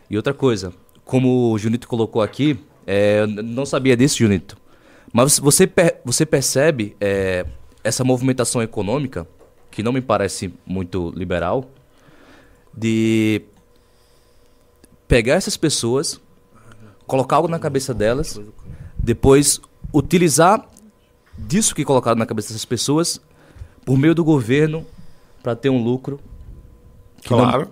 [0.10, 4.58] E outra coisa, como o Junito colocou aqui, é, eu não sabia disso, Junito,
[5.12, 7.46] mas você, per- você percebe é,
[7.84, 9.28] essa movimentação econômica,
[9.72, 11.70] que não me parece muito liberal,
[12.76, 13.42] de
[15.08, 16.20] pegar essas pessoas,
[17.06, 18.40] colocar algo na cabeça delas,
[18.98, 19.60] depois
[19.94, 20.68] utilizar
[21.38, 23.20] disso que colocaram na cabeça dessas pessoas
[23.86, 24.86] por meio do governo
[25.44, 26.20] para ter um lucro.
[27.22, 27.68] que não- Claro.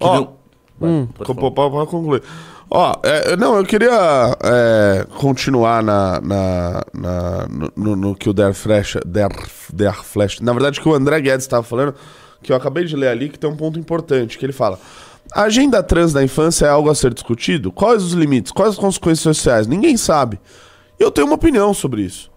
[0.00, 1.70] Ó, não- pode Co- falar.
[1.70, 2.22] Pode concluir.
[2.70, 3.90] Ó, é, não, eu queria
[4.42, 9.28] é, continuar na, na, na- no, no- no que o Der Flash, Der,
[9.72, 10.40] Der Flash.
[10.40, 11.94] Na verdade, que o André Guedes estava falando,
[12.42, 14.78] que eu acabei de ler ali, que tem um ponto importante, que ele fala.
[15.34, 17.70] A agenda trans da infância é algo a ser discutido?
[17.70, 18.50] Quais os limites?
[18.52, 19.66] Quais as consequências sociais?
[19.66, 20.40] Ninguém sabe.
[20.98, 22.30] Eu tenho uma opinião sobre isso.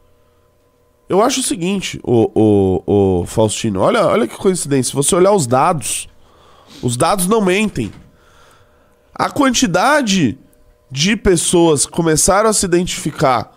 [1.07, 4.89] Eu acho o seguinte, o, o, o Faustino, olha, olha que coincidência.
[4.89, 6.07] Se você olhar os dados,
[6.81, 7.91] os dados não mentem.
[9.13, 10.37] A quantidade
[10.89, 13.51] de pessoas que começaram a se identificar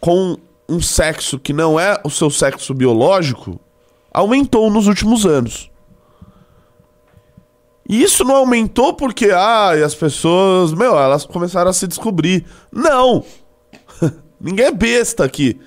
[0.00, 0.36] com
[0.68, 3.60] um sexo que não é o seu sexo biológico
[4.12, 5.70] aumentou nos últimos anos.
[7.88, 12.46] E isso não aumentou porque, ah, as pessoas, meu, elas começaram a se descobrir.
[12.72, 13.24] Não!
[14.40, 15.60] Ninguém é besta aqui.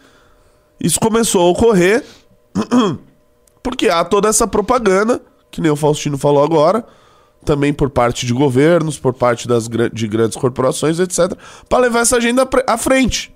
[0.80, 2.04] Isso começou a ocorrer
[3.63, 6.86] porque há toda essa propaganda, que nem o Faustino falou agora,
[7.44, 11.34] também por parte de governos, por parte das, de grandes corporações, etc.,
[11.68, 13.34] para levar essa agenda à frente.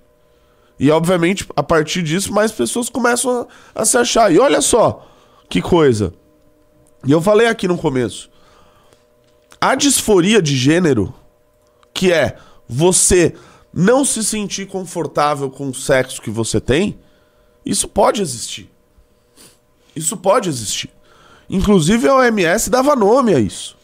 [0.79, 4.31] E, obviamente, a partir disso, mais pessoas começam a, a se achar.
[4.33, 5.07] E olha só
[5.49, 6.13] que coisa.
[7.05, 8.29] E eu falei aqui no começo.
[9.59, 11.13] A disforia de gênero,
[11.93, 12.35] que é
[12.67, 13.35] você
[13.73, 16.99] não se sentir confortável com o sexo que você tem,
[17.65, 18.69] isso pode existir.
[19.95, 20.89] Isso pode existir.
[21.49, 23.77] Inclusive a OMS dava nome a isso.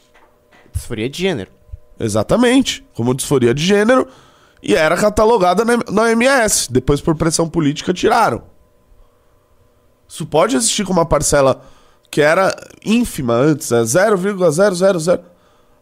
[0.74, 1.52] Disforia de gênero.
[2.00, 2.86] Exatamente.
[2.94, 4.08] Como disforia de gênero.
[4.62, 6.72] E era catalogada na, OMS.
[6.72, 8.44] Depois, por pressão política, tiraram.
[10.08, 11.62] Isso pode existir com uma parcela
[12.10, 15.24] que era ínfima antes, é 0,000.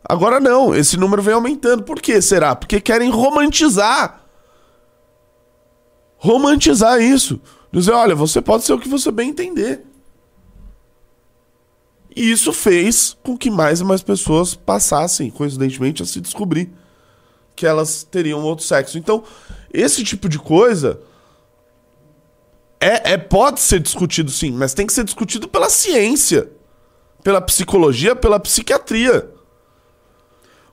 [0.08, 1.84] Agora não, esse número vem aumentando.
[1.84, 2.56] Por que será?
[2.56, 4.22] Porque querem romantizar.
[6.18, 7.40] Romantizar isso.
[7.80, 9.86] Dizer, olha, você pode ser o que você bem entender.
[12.16, 16.72] E isso fez com que mais e mais pessoas passassem, coincidentemente, a se descobrir
[17.56, 18.98] que elas teriam outro sexo.
[18.98, 19.24] Então,
[19.74, 21.02] esse tipo de coisa
[22.80, 26.50] é, é pode ser discutido sim, mas tem que ser discutido pela ciência,
[27.24, 29.30] pela psicologia, pela psiquiatria.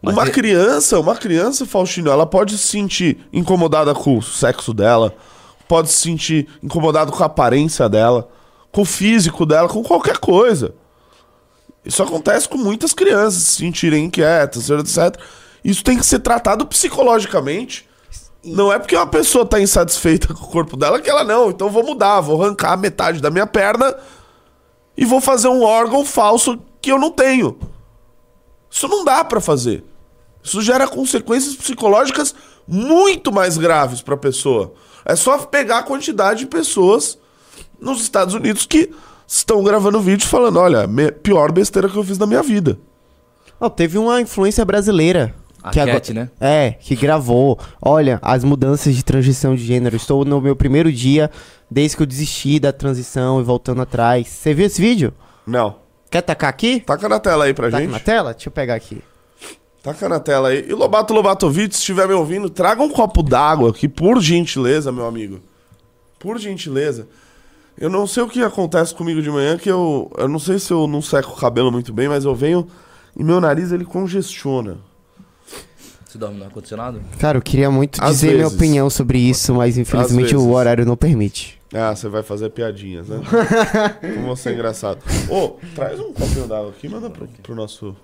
[0.00, 4.72] Mas uma é- criança, uma criança, Faustino, ela pode se sentir incomodada com o sexo
[4.74, 5.14] dela,
[5.72, 8.28] pode se sentir incomodada com a aparência dela,
[8.70, 10.74] com o físico dela, com qualquer coisa.
[11.82, 15.18] Isso acontece com muitas crianças se sentirem inquietas, etc.
[15.64, 17.88] Isso tem que ser tratado psicologicamente.
[18.44, 21.70] Não é porque uma pessoa tá insatisfeita com o corpo dela que ela não, então
[21.70, 23.96] vou mudar, vou arrancar metade da minha perna
[24.94, 27.58] e vou fazer um órgão falso que eu não tenho.
[28.70, 29.82] Isso não dá pra fazer.
[30.42, 32.34] Isso gera consequências psicológicas
[32.68, 34.74] muito mais graves pra pessoa.
[35.04, 37.18] É só pegar a quantidade de pessoas
[37.80, 38.90] nos Estados Unidos que
[39.26, 42.78] estão gravando vídeo falando: olha, me- pior besteira que eu fiz na minha vida.
[43.60, 45.34] Ó, teve uma influência brasileira.
[45.62, 46.28] A que agora- Cat, né?
[46.40, 47.56] É, que gravou.
[47.80, 49.94] Olha, as mudanças de transição de gênero.
[49.94, 51.30] Estou no meu primeiro dia
[51.70, 54.26] desde que eu desisti da transição e voltando atrás.
[54.26, 55.12] Você viu esse vídeo?
[55.46, 55.76] Não.
[56.10, 56.80] Quer tacar aqui?
[56.80, 57.92] Taca na tela aí pra Taca gente.
[57.92, 58.32] na tela?
[58.34, 59.00] Deixa eu pegar aqui.
[59.82, 60.64] Taca na tela aí.
[60.68, 65.06] E Lobato Lobatovic, se estiver me ouvindo, traga um copo d'água aqui, por gentileza, meu
[65.06, 65.40] amigo.
[66.20, 67.08] Por gentileza.
[67.76, 70.10] Eu não sei o que acontece comigo de manhã, que eu.
[70.16, 72.66] Eu não sei se eu não seco o cabelo muito bem, mas eu venho
[73.16, 74.78] e meu nariz ele congestiona.
[76.06, 77.00] Você dorme no ar-condicionado?
[77.18, 78.54] Cara, eu queria muito Às dizer minha vezes.
[78.54, 80.46] opinião sobre isso, mas infelizmente vezes.
[80.46, 81.58] o horário não permite.
[81.74, 83.18] Ah, você vai fazer piadinhas, né?
[84.14, 84.98] Como você é engraçado.
[85.30, 87.96] Ô, traz um copinho d'água aqui, manda pro, pro nosso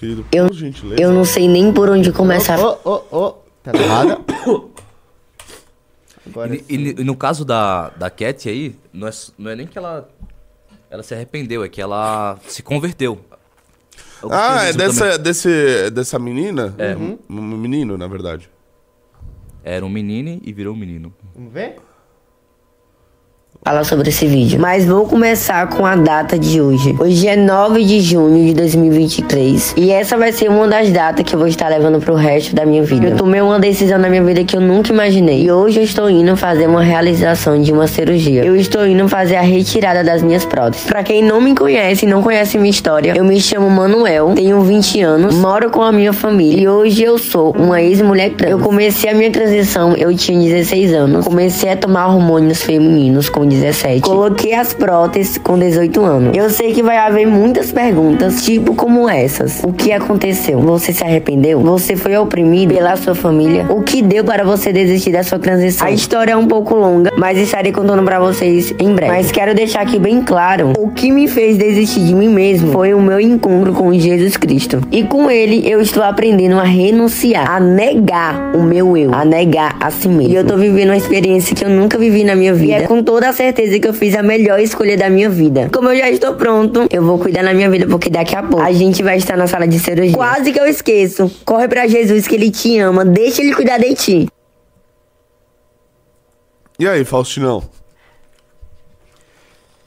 [0.00, 1.00] querido, Eu- por gentileza.
[1.02, 2.58] Eu não sei nem por onde começar.
[2.58, 3.30] Ô, ô, ô.
[3.62, 4.18] Tá errada?
[6.26, 9.66] Agora E, e- e no caso da, da Cat aí, não é, não é nem
[9.66, 10.08] que ela,
[10.90, 13.18] ela se arrependeu, é que ela se converteu.
[14.22, 14.86] O Ah, é também.
[14.86, 16.74] dessa, desse, dessa menina?
[16.78, 16.94] É.
[16.96, 18.50] Um, um menino, na verdade.
[19.64, 21.12] Era um menino e virou um menino.
[21.34, 21.76] Vamos ver?
[23.62, 24.58] Falar sobre esse vídeo.
[24.58, 26.96] Mas vou começar com a data de hoje.
[26.98, 31.34] Hoje é 9 de junho de 2023 e essa vai ser uma das datas que
[31.34, 33.08] eu vou estar levando pro resto da minha vida.
[33.08, 36.08] Eu tomei uma decisão na minha vida que eu nunca imaginei e hoje eu estou
[36.08, 38.44] indo fazer uma realização de uma cirurgia.
[38.44, 40.86] Eu estou indo fazer a retirada das minhas próteses.
[40.86, 44.62] Pra quem não me conhece e não conhece minha história, eu me chamo Manuel, tenho
[44.62, 48.52] 20 anos, moro com a minha família e hoje eu sou uma ex-mulher trans.
[48.52, 51.26] Eu comecei a minha transição, eu tinha 16 anos.
[51.26, 54.00] Comecei a tomar hormônios femininos com 17.
[54.00, 56.36] Coloquei as próteses com 18 anos.
[56.36, 59.62] Eu sei que vai haver muitas perguntas, tipo como essas.
[59.62, 60.60] O que aconteceu?
[60.60, 61.60] Você se arrependeu?
[61.60, 63.66] Você foi oprimido pela sua família?
[63.68, 65.86] O que deu para você desistir da sua transição?
[65.86, 69.12] A história é um pouco longa, mas estarei contando para vocês em breve.
[69.12, 72.94] Mas quero deixar aqui bem claro, o que me fez desistir de mim mesmo foi
[72.94, 74.80] o meu encontro com Jesus Cristo.
[74.90, 79.76] E com ele eu estou aprendendo a renunciar, a negar o meu eu, a negar
[79.80, 80.32] a si mesmo.
[80.32, 82.72] E eu tô vivendo uma experiência que eu nunca vivi na minha vida.
[82.72, 85.70] E é com toda a certeza que eu fiz a melhor escolha da minha vida.
[85.72, 88.60] Como eu já estou pronto, eu vou cuidar na minha vida porque daqui a pouco
[88.62, 90.14] a gente vai estar na sala de cirurgia.
[90.14, 91.30] Quase que eu esqueço.
[91.44, 94.28] Corre pra Jesus que ele te ama, deixa ele cuidar de ti.
[96.78, 97.62] E aí, Faustinão?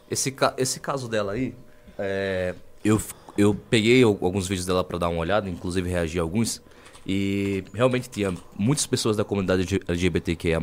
[0.10, 1.54] Esse, ca- esse caso dela aí,
[1.98, 3.00] é, eu,
[3.38, 6.62] eu peguei al- alguns vídeos dela pra dar uma olhada, inclusive reagi a alguns,
[7.06, 10.60] e realmente tinha muitas pessoas da comunidade LGBTQIA+,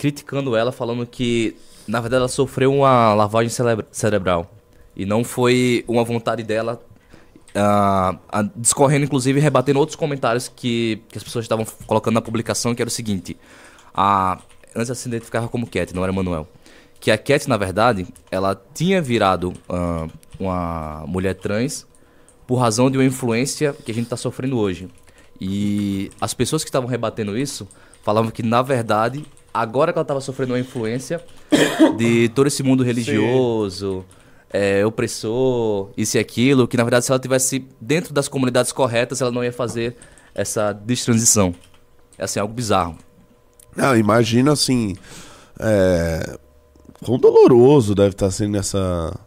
[0.00, 1.54] criticando ela, falando que,
[1.86, 4.50] na verdade, ela sofreu uma lavagem celebra- cerebral.
[4.96, 6.82] E não foi uma vontade dela,
[7.54, 8.16] ah,
[8.56, 12.88] discorrendo, inclusive, rebatendo outros comentários que, que as pessoas estavam colocando na publicação, que era
[12.88, 13.36] o seguinte,
[13.92, 14.38] a,
[14.74, 16.48] antes ela se identificava como Cat, não era Manuel.
[16.98, 20.06] Que a Cat, na verdade, ela tinha virado ah,
[20.38, 21.86] uma mulher trans
[22.46, 24.88] por razão de uma influência que a gente está sofrendo hoje.
[25.38, 27.68] E as pessoas que estavam rebatendo isso
[28.02, 31.24] falavam que, na verdade, agora que ela estava sofrendo uma influência
[31.96, 34.04] de todo esse mundo religioso,
[34.50, 39.20] é, opressor, isso e aquilo, que na verdade, se ela tivesse dentro das comunidades corretas,
[39.20, 39.96] ela não ia fazer
[40.34, 41.54] essa destransição.
[42.18, 42.96] É assim, algo bizarro.
[43.76, 44.96] Não, imagina assim.
[45.58, 46.38] É...
[47.04, 49.18] Quão doloroso deve estar sendo essa.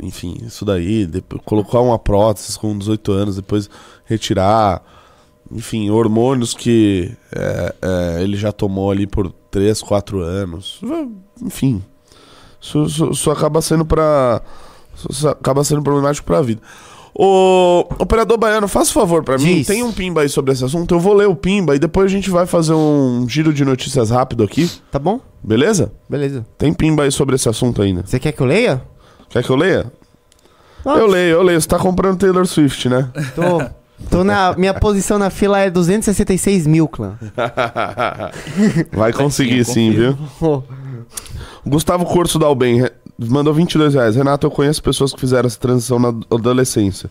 [0.00, 1.06] Enfim, isso daí.
[1.06, 3.68] Depois, colocar uma prótese com 18 anos, depois
[4.04, 4.82] retirar.
[5.52, 10.80] Enfim, hormônios que é, é, ele já tomou ali por 3, 4 anos.
[11.42, 11.82] Enfim.
[12.60, 13.86] Isso, isso- isso acaba sendo.
[15.10, 16.60] Isso acaba sendo problemático pra vida.
[17.16, 19.56] Ô, operador baiano, faça um favor pra mim.
[19.58, 19.66] Diz.
[19.68, 20.94] Tem um pimba aí sobre esse assunto.
[20.94, 24.10] Eu vou ler o pimba e depois a gente vai fazer um giro de notícias
[24.10, 24.68] rápido aqui.
[24.90, 25.20] Tá bom?
[25.42, 25.92] Beleza?
[26.08, 26.44] Beleza.
[26.58, 28.02] Tem pimba aí sobre esse assunto ainda.
[28.04, 28.82] Você quer que eu leia?
[29.28, 29.92] Quer que eu leia?
[30.84, 30.96] Ah.
[30.98, 31.60] Eu leio, eu leio.
[31.60, 33.08] Você tá comprando Taylor Swift, né?
[33.36, 33.62] Tô.
[34.10, 34.54] Tô na.
[34.56, 37.16] Minha posição na fila é 266 mil, clã.
[38.92, 40.64] Vai conseguir sim, viu?
[41.66, 44.16] Gustavo Corso da Alben re- mandou 22 reais.
[44.16, 47.10] Renato, eu conheço pessoas que fizeram essa transição na adolescência.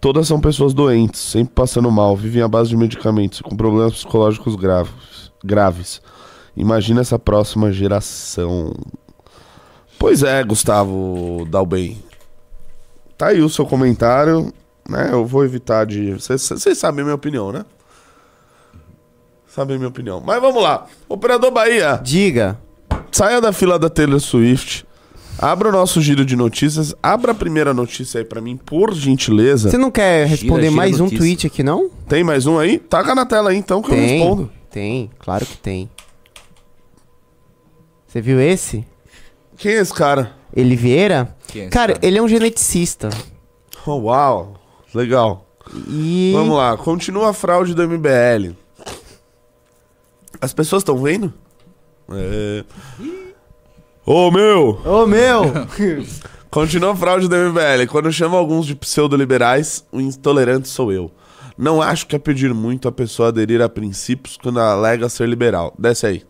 [0.00, 4.54] Todas são pessoas doentes, sempre passando mal, vivem à base de medicamentos, com problemas psicológicos
[4.56, 5.30] graves.
[5.42, 6.02] graves.
[6.56, 8.72] Imagina essa próxima geração.
[9.98, 11.98] Pois é, Gustavo Dalben.
[13.16, 14.52] Tá aí o seu comentário,
[14.88, 15.08] né?
[15.12, 16.12] Eu vou evitar de.
[16.12, 17.64] Vocês sabem a minha opinião, né?
[19.46, 20.20] Sabem a minha opinião.
[20.24, 20.86] Mas vamos lá.
[21.08, 22.58] Operador Bahia, Diga.
[23.12, 24.84] saia da fila da Taylor Swift.
[25.38, 26.94] Abra o nosso giro de notícias.
[27.02, 29.68] Abra a primeira notícia aí pra mim, por gentileza.
[29.70, 31.18] Você não quer responder gira mais um notícia.
[31.18, 31.90] tweet aqui, não?
[32.08, 32.78] Tem mais um aí?
[32.78, 34.18] Taca na tela aí então que eu Tem.
[34.18, 34.50] respondo.
[34.70, 35.90] Tem, claro que tem.
[38.06, 38.84] Você viu esse?
[39.56, 40.32] Quem é esse cara?
[40.54, 41.34] Ele Vieira?
[41.54, 41.98] É cara, cara?
[42.06, 43.10] ele é um geneticista.
[43.86, 44.54] Oh, uau.
[44.94, 45.46] Legal.
[45.88, 46.32] E.
[46.34, 46.76] Vamos lá.
[46.76, 48.54] Continua a fraude do MBL.
[50.40, 51.32] As pessoas estão vendo?
[52.10, 52.64] É.
[54.06, 54.80] Ô, meu!
[54.84, 55.44] Ô, meu!
[56.50, 57.88] Continua a fraude do MBL.
[57.90, 61.10] Quando chama alguns de pseudo-liberais, o intolerante sou eu.
[61.56, 65.74] Não acho que é pedir muito a pessoa aderir a princípios quando alega ser liberal.
[65.78, 66.22] Desce aí.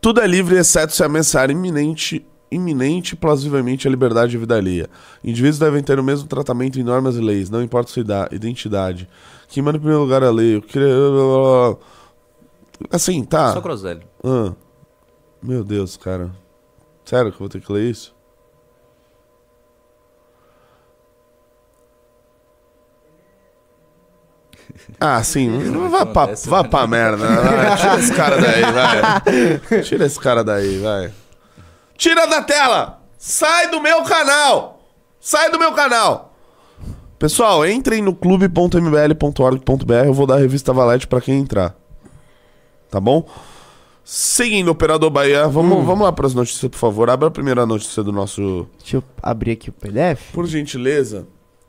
[0.00, 4.88] Tudo é livre, exceto se ameaçar iminente, iminente e plausivelmente a liberdade de vida alheia.
[5.24, 9.08] Indivíduos devem ter o mesmo tratamento em normas e leis, não importa sua ida- identidade.
[9.48, 10.56] Que manda em primeiro lugar a lei.
[10.56, 10.88] Eu queria...
[12.90, 13.52] Assim, tá.
[13.52, 14.02] Só groselha.
[14.24, 14.52] Ah.
[15.42, 16.30] Meu Deus, cara.
[17.04, 18.14] Sério que eu vou ter que ler isso?
[25.00, 25.50] Ah, sim.
[25.90, 27.26] Vá pra, vá pra merda.
[27.26, 29.82] Vai, tira esse cara daí, vai.
[29.82, 31.12] Tira esse cara daí, vai.
[32.02, 33.00] Tira da tela!
[33.16, 34.82] Sai do meu canal!
[35.20, 36.34] Sai do meu canal!
[37.16, 39.94] Pessoal, entrem no clube.mbl.org.br.
[40.04, 41.76] Eu vou dar a revista Valete pra quem entrar.
[42.90, 43.24] Tá bom?
[44.02, 47.08] Seguindo, Operador Bahia, vamos, vamos lá para as notícias, por favor.
[47.08, 48.66] Abra a primeira notícia do nosso.
[48.80, 50.32] Deixa eu abrir aqui o PDF.
[50.32, 51.28] Por gentileza.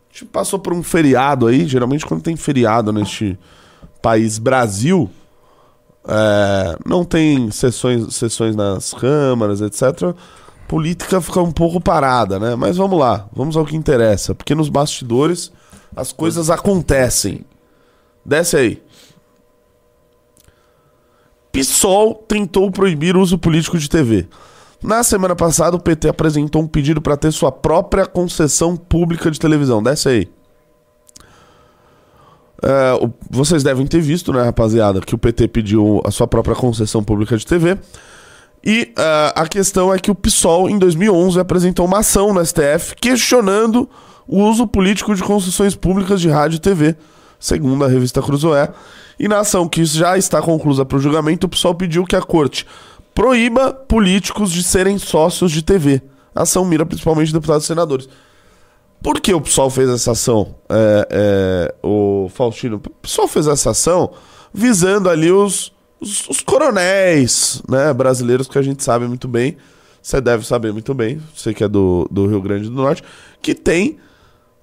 [0.09, 1.67] A gente passou por um feriado aí.
[1.67, 3.37] Geralmente, quando tem feriado neste
[4.01, 5.11] país Brasil,
[6.07, 10.15] é, não tem sessões, sessões nas câmaras, etc.
[10.67, 12.55] Política fica um pouco parada, né?
[12.55, 14.35] Mas vamos lá, vamos ao que interessa.
[14.35, 15.51] Porque nos bastidores
[15.95, 17.45] as coisas acontecem.
[18.25, 18.83] Desce aí.
[21.51, 24.27] PSOL tentou proibir o uso político de TV.
[24.81, 29.39] Na semana passada, o PT apresentou um pedido para ter sua própria concessão pública de
[29.39, 29.81] televisão.
[29.81, 30.29] Desce aí.
[32.63, 36.55] É, o- vocês devem ter visto, né, rapaziada, que o PT pediu a sua própria
[36.55, 37.77] concessão pública de TV.
[38.65, 42.95] E é, a questão é que o PSOL, em 2011, apresentou uma ação no STF
[42.95, 43.89] questionando
[44.25, 46.95] o uso político de concessões públicas de rádio e TV,
[47.37, 48.69] segundo a revista Cruzoé.
[49.19, 52.21] E na ação que já está conclusa para o julgamento, o PSOL pediu que a
[52.21, 52.65] corte
[53.13, 56.01] proíba políticos de serem sócios de TV.
[56.33, 58.07] A ação mira principalmente deputados e senadores.
[59.03, 62.77] Por que o PSOL fez essa ação, é, é, o Faustino?
[62.77, 64.11] O PSOL fez essa ação
[64.53, 69.57] visando ali os, os, os coronéis né, brasileiros que a gente sabe muito bem.
[70.01, 73.03] Você deve saber muito bem, você que é do, do Rio Grande do Norte,
[73.41, 73.97] que tem.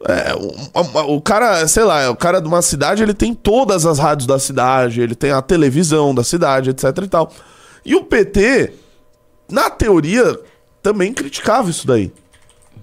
[0.09, 3.99] é, um- o cara, sei lá, o cara de uma cidade, ele tem todas as
[3.99, 7.31] rádios da cidade, ele tem a televisão da cidade, etc e tal.
[7.85, 8.73] E o PT,
[9.51, 10.39] na teoria,
[10.83, 12.11] também criticava isso daí.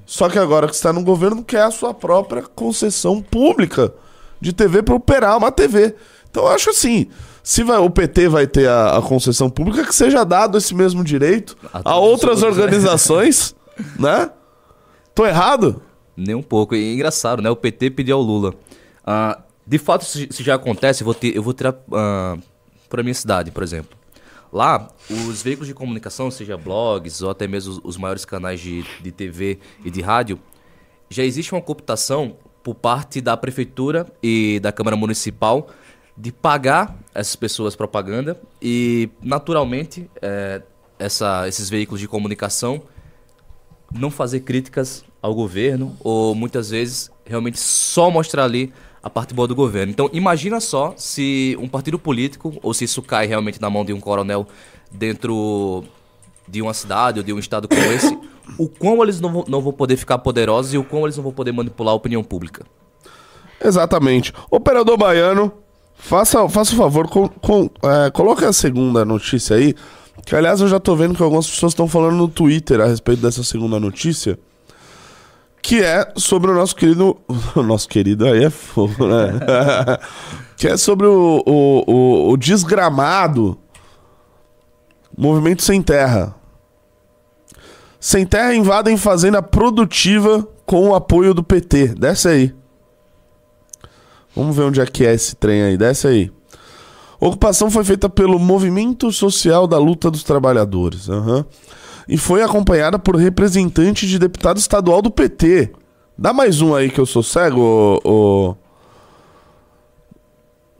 [0.07, 3.93] Só que agora que está no governo, quer a sua própria concessão pública
[4.39, 5.93] de TV para operar uma TV.
[6.31, 7.07] Então eu acho assim,
[7.43, 11.03] se vai- o PT vai ter a, a concessão pública, que seja dado esse mesmo
[11.03, 12.47] direito A a, outras né?
[12.47, 13.53] organizações,
[13.99, 14.31] né?
[15.13, 15.81] Tô errado?
[16.15, 16.73] Nem um pouco.
[16.73, 17.49] E é engraçado, né?
[17.49, 18.53] O PT pediu ao Lula.
[19.05, 21.01] Ah, de fato, isso isso já acontece.
[21.03, 22.37] Eu vou, ter, eu vou tirar ah,
[22.89, 23.97] para minha cidade, por exemplo.
[24.51, 29.11] Lá, os veículos de comunicação, seja blogs ou até mesmo os, maiores canais de, de
[29.11, 30.39] TV e de rádio,
[31.09, 35.69] já existe uma cooptação por parte da prefeitura e da Câmara Municipal
[36.17, 40.61] de pagar essas pessoas propaganda e, naturalmente, eh,
[40.97, 42.81] essa, esses veículos de comunicação
[43.93, 48.73] não fazer críticas ao governo ou muitas vezes realmente só mostrar ali
[49.07, 49.91] a parte boa do governo.
[49.91, 53.93] Então imagina só se um partido político ou se isso cai realmente na mão de
[53.93, 54.45] um coronel
[54.91, 55.83] dentro
[56.47, 58.17] de uma cidade ou de um estado como esse,
[58.57, 61.33] o quão eles não não vão poder ficar poderosos e o quão eles não vão
[61.33, 62.65] poder manipular a opinião pública.
[63.63, 64.33] Exatamente.
[64.51, 65.51] Operador Baiano,
[65.95, 69.73] faça, faça o favor, com, com, é, coloque a segunda notícia aí.
[70.25, 73.21] Que aliás eu já tô vendo que algumas pessoas estão falando no Twitter a respeito
[73.21, 74.37] dessa segunda notícia.
[75.61, 77.17] Que é sobre o nosso querido.
[77.55, 79.33] O nosso querido aí é fogo, né?
[80.55, 83.57] que é sobre o, o, o, o desgramado
[85.17, 86.35] Movimento Sem Terra.
[87.99, 91.95] Sem Terra invadem fazenda produtiva com o apoio do PT.
[91.95, 92.55] Desce aí.
[94.35, 95.77] Vamos ver onde é que é esse trem aí.
[95.77, 96.31] Desce aí.
[97.19, 101.09] Ocupação foi feita pelo Movimento Social da Luta dos Trabalhadores.
[101.09, 101.45] aham.
[102.07, 105.71] E foi acompanhada por representante de deputado estadual do PT.
[106.17, 108.09] Dá mais um aí que eu sou cego, ô.
[108.51, 108.55] ô-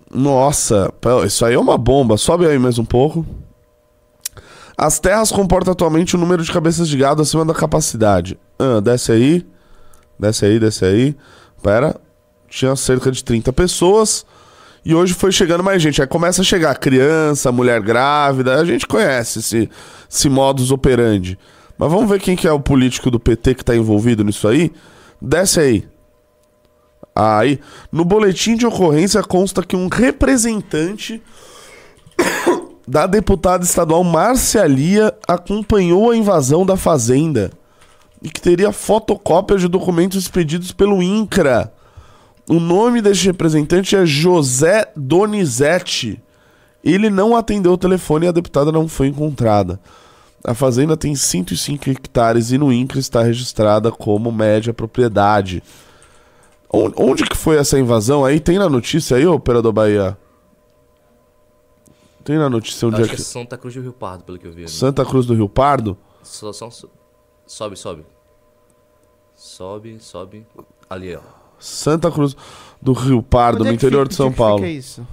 [0.10, 0.92] Nossa,
[1.26, 2.18] isso aí é uma bomba.
[2.18, 3.26] Sobe aí mais um pouco.
[4.78, 8.40] As terras comportam atualmente um número de cabeças de gado acima da capacidade.
[8.58, 9.46] Ah, desce aí.
[10.20, 11.16] Desce aí, desce aí.
[11.62, 11.96] Pera.
[12.50, 14.26] Tinha cerca de 30 pessoas.
[14.88, 16.02] E hoje foi chegando mais gente.
[16.02, 18.56] Aí começa a chegar criança, mulher grávida.
[18.56, 19.70] A gente conhece esse,
[20.10, 21.38] esse modus operandi.
[21.78, 24.72] Mas vamos ver quem que é o político do PT que tá envolvido nisso aí.
[25.22, 25.88] Desce aí.
[27.14, 27.60] Aí,
[27.92, 31.22] no boletim de ocorrência consta que um representante
[32.88, 37.52] da deputada estadual Márcia Lia acompanhou a invasão da fazenda
[38.22, 41.74] e que teria fotocópia de documentos expedidos pelo INCRA.
[42.50, 46.22] O nome deste representante é José Donizete.
[46.84, 49.80] Ele não atendeu o telefone e a deputada não foi encontrada.
[50.44, 55.62] A fazenda tem 105 hectares e no INCRA está registrada como média propriedade.
[56.72, 58.24] Onde, que foi essa invasão?
[58.24, 60.18] Aí tem na notícia aí, operador Bahia?
[62.24, 63.22] Tem na notícia onde Acho é que é que...
[63.22, 64.64] Santa Cruz do Rio Pardo, pelo que eu vi.
[64.64, 64.70] ali.
[64.70, 65.98] Santa Cruz do Rio Pardo?
[66.24, 66.90] Só, só, so-
[67.46, 68.06] sobe, sobe.
[69.34, 70.46] Sobe, sobe.
[70.90, 71.22] Ali, ó.
[71.60, 72.36] Santa Cruz
[72.82, 74.66] do Rio Pardo, no é que interior fica- de São é que fica Paulo.
[74.66, 75.08] isso?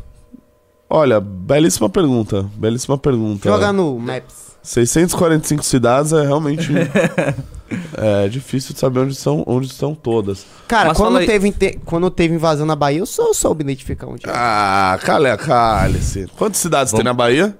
[0.88, 2.48] Olha, belíssima pergunta.
[2.54, 3.48] Belíssima pergunta.
[3.48, 4.54] Joga no Maps.
[4.62, 6.70] 645 cidades é realmente
[7.98, 10.46] é difícil de saber onde são, onde estão todas.
[10.68, 14.26] Cara, Mas quando teve, inte- quando teve invasão na Bahia, eu só soube identificar onde
[14.26, 14.32] é.
[14.32, 16.26] Ah, cale, cale-se.
[16.36, 17.58] Quantas cidades tem Vamos- na Bahia?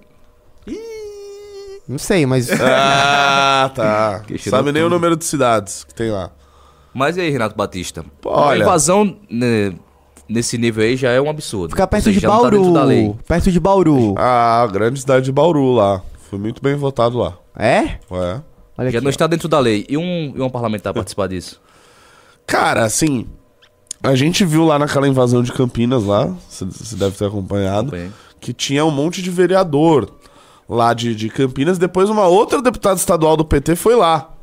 [1.87, 2.49] Não sei, mas.
[2.51, 4.23] Ah, tá.
[4.49, 6.31] Sabe nem o número de cidades que tem lá.
[6.95, 8.05] Mas e aí, Renato Batista?
[8.25, 8.63] Olha.
[8.63, 9.75] A invasão né,
[10.29, 11.71] nesse nível aí já é um absurdo.
[11.71, 12.39] Ficar perto seja, de tá
[12.85, 13.03] lei.
[13.03, 13.19] Bauru.
[13.27, 14.15] Perto de Bauru.
[14.17, 16.01] Ah, grande cidade de Bauru lá.
[16.31, 17.37] Fui muito bem votado lá.
[17.57, 17.99] É?
[18.11, 18.43] Ué.
[18.77, 19.05] Olha Já aqui.
[19.05, 19.85] não está dentro da lei.
[19.89, 21.61] E um, e um parlamentar participar disso?
[22.47, 23.27] Cara, assim,
[24.03, 28.11] a gente viu lá naquela invasão de Campinas lá, você deve ter acompanhado, Acompanhei.
[28.41, 30.11] que tinha um monte de vereador
[30.69, 31.79] lá de, de Campinas.
[31.79, 34.34] Depois uma outra deputada estadual do PT foi lá,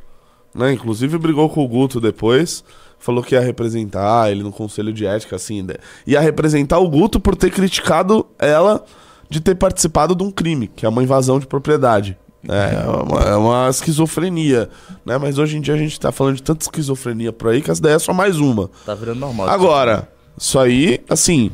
[0.53, 0.73] né?
[0.73, 2.63] Inclusive brigou com o Guto depois,
[2.99, 5.75] falou que ia representar ele no conselho de ética, assim, né?
[6.05, 8.83] ia representar o Guto por ter criticado ela
[9.29, 12.17] de ter participado de um crime, que é uma invasão de propriedade.
[12.47, 14.67] É uma, é uma esquizofrenia,
[15.05, 15.17] né?
[15.17, 17.81] Mas hoje em dia a gente tá falando de tanta esquizofrenia por aí que essa
[17.81, 18.69] daí é só mais uma.
[18.83, 19.47] Tá virando normal.
[19.47, 21.51] Agora, isso aí, assim,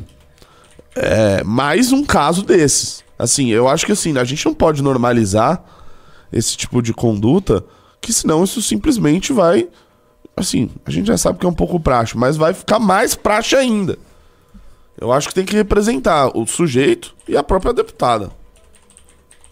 [0.96, 3.04] é mais um caso desses.
[3.18, 5.62] Assim, eu acho que assim, a gente não pode normalizar
[6.32, 7.64] esse tipo de conduta,
[8.00, 9.68] que senão isso simplesmente vai.
[10.36, 13.56] Assim, a gente já sabe que é um pouco praxe, mas vai ficar mais praxe
[13.56, 13.98] ainda.
[15.00, 18.30] Eu acho que tem que representar o sujeito e a própria deputada.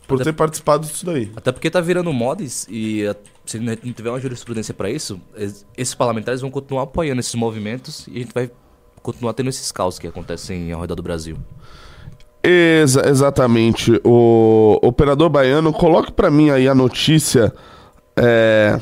[0.06, 1.30] Por Até- ter participado disso daí.
[1.34, 5.66] Até porque tá virando mods e a- se não tiver uma jurisprudência pra isso, es-
[5.76, 8.50] esses parlamentares vão continuar apoiando esses movimentos e a gente vai
[9.02, 11.36] continuar tendo esses caos que acontecem ao redor do Brasil.
[12.42, 14.00] Exa- exatamente.
[14.04, 17.52] O operador baiano, coloque pra mim aí a notícia
[18.16, 18.80] é,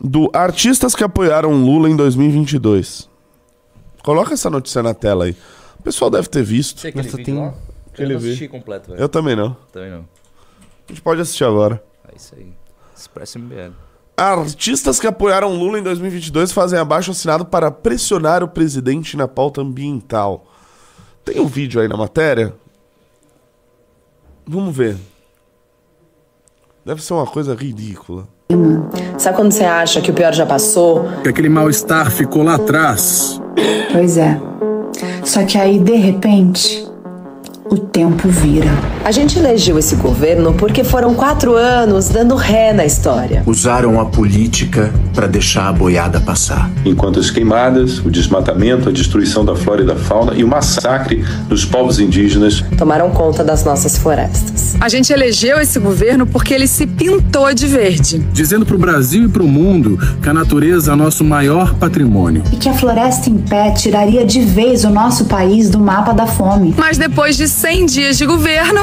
[0.00, 3.08] do artistas que apoiaram Lula em 2022.
[4.02, 5.36] Coloca essa notícia na tela aí.
[5.78, 6.86] O pessoal deve ter visto.
[6.86, 7.54] Aquele Nossa, tem- lá?
[7.96, 9.00] Eu não assisti completo, velho.
[9.02, 9.56] Eu também não.
[9.72, 10.00] Também não.
[10.00, 11.82] A gente pode assistir agora.
[12.10, 12.52] É isso aí.
[12.96, 13.72] Expresso MBL.
[14.16, 19.60] Artistas que apoiaram Lula em 2022 fazem abaixo assinado para pressionar o presidente na pauta
[19.60, 20.46] ambiental.
[21.24, 22.54] Tem um vídeo aí na matéria?
[24.46, 24.96] Vamos ver.
[26.84, 28.26] Deve ser uma coisa ridícula.
[29.18, 31.04] Sabe quando você acha que o pior já passou?
[31.22, 33.38] que aquele mal-estar ficou lá atrás.
[33.92, 34.40] Pois é.
[35.22, 36.87] Só que aí, de repente,
[37.70, 38.70] o tempo vira.
[39.04, 43.42] A gente elegeu esse governo porque foram quatro anos dando ré na história.
[43.46, 46.70] Usaram a política para deixar a boiada passar.
[46.84, 51.24] enquanto as queimadas, o desmatamento, a destruição da flora e da fauna e o massacre
[51.48, 54.76] dos povos indígenas Tomaram conta das nossas florestas.
[54.80, 58.18] A gente elegeu esse governo porque ele se pintou de verde.
[58.32, 62.42] Dizendo para o Brasil e para o mundo que a natureza é nosso maior patrimônio.
[62.52, 66.26] E que a floresta em pé tiraria de vez o nosso país do mapa da
[66.26, 66.74] fome.
[66.76, 68.82] Mas depois de 100 dias de governo,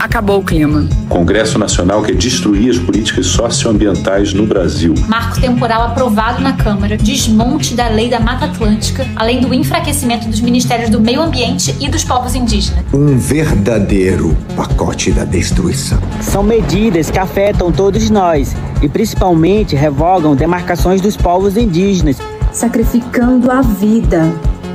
[0.00, 0.88] acabou o clima.
[1.10, 4.94] Congresso Nacional quer destruir as políticas socioambientais no Brasil.
[5.06, 10.40] Marco temporal aprovado na Câmara, desmonte da lei da Mata Atlântica, além do enfraquecimento dos
[10.40, 12.82] ministérios do Meio Ambiente e dos povos indígenas.
[12.94, 16.00] Um verdadeiro pacote da destruição.
[16.22, 22.16] São medidas que afetam todos nós e principalmente revogam demarcações dos povos indígenas.
[22.54, 24.32] Sacrificando a vida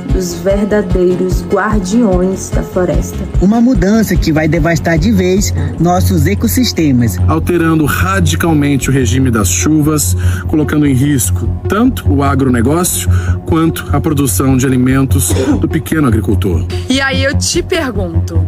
[0.08, 3.18] dos verdadeiros guardiões da floresta.
[3.41, 7.18] Uma mudança que vai devastar de vez nossos ecossistemas.
[7.28, 10.16] Alterando radicalmente o regime das chuvas,
[10.47, 13.10] colocando em risco tanto o agronegócio
[13.45, 15.30] quanto a produção de alimentos
[15.60, 16.66] do pequeno agricultor.
[16.89, 18.47] E aí eu te pergunto: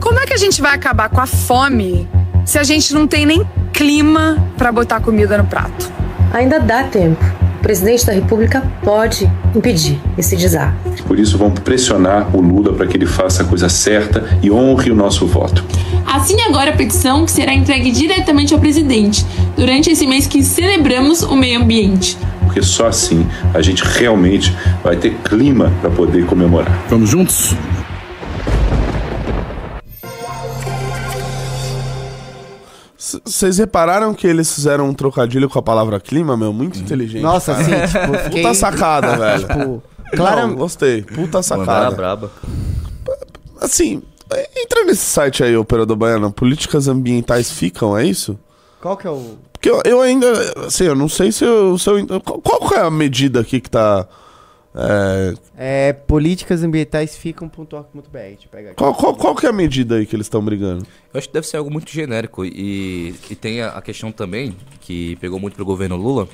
[0.00, 2.08] como é que a gente vai acabar com a fome
[2.44, 5.90] se a gente não tem nem clima pra botar comida no prato?
[6.32, 7.41] Ainda dá tempo.
[7.62, 11.00] O presidente da República pode impedir esse desastre.
[11.06, 14.90] Por isso, vamos pressionar o Lula para que ele faça a coisa certa e honre
[14.90, 15.64] o nosso voto.
[16.04, 19.24] Assine agora a petição que será entregue diretamente ao presidente
[19.56, 22.18] durante esse mês que celebramos o meio ambiente.
[22.40, 24.52] Porque só assim a gente realmente
[24.82, 26.82] vai ter clima para poder comemorar.
[26.90, 27.54] Vamos juntos?
[33.24, 36.52] Vocês repararam que eles fizeram um trocadilho com a palavra clima, meu?
[36.52, 37.22] Muito inteligente.
[37.22, 37.84] Nossa, cara.
[37.84, 39.40] assim, tipo, fiquei- Puta sacada, velho.
[39.48, 39.82] Tipo,
[40.14, 41.02] Claro, claro- gostei.
[41.02, 41.96] Puta sacada.
[41.96, 42.30] braba.
[43.60, 44.02] Assim,
[44.56, 46.30] entra nesse site aí, Operador Baiano.
[46.32, 48.38] Políticas ambientais ficam, é isso?
[48.80, 49.36] Qual que é o.
[49.52, 50.26] Porque eu, eu ainda,
[50.66, 53.60] assim, eu não sei se eu, se eu- qual, qual que é a medida aqui
[53.60, 54.06] que tá...
[54.74, 58.74] é, É políticas ambientais ficam.org.br.
[58.76, 60.86] Qual, qual, qual que é a medida aí que eles estão brigando?
[61.12, 62.44] Eu acho que deve ser algo muito genérico.
[62.44, 66.28] E, e tem a, a questão também, que pegou muito pro governo Lula,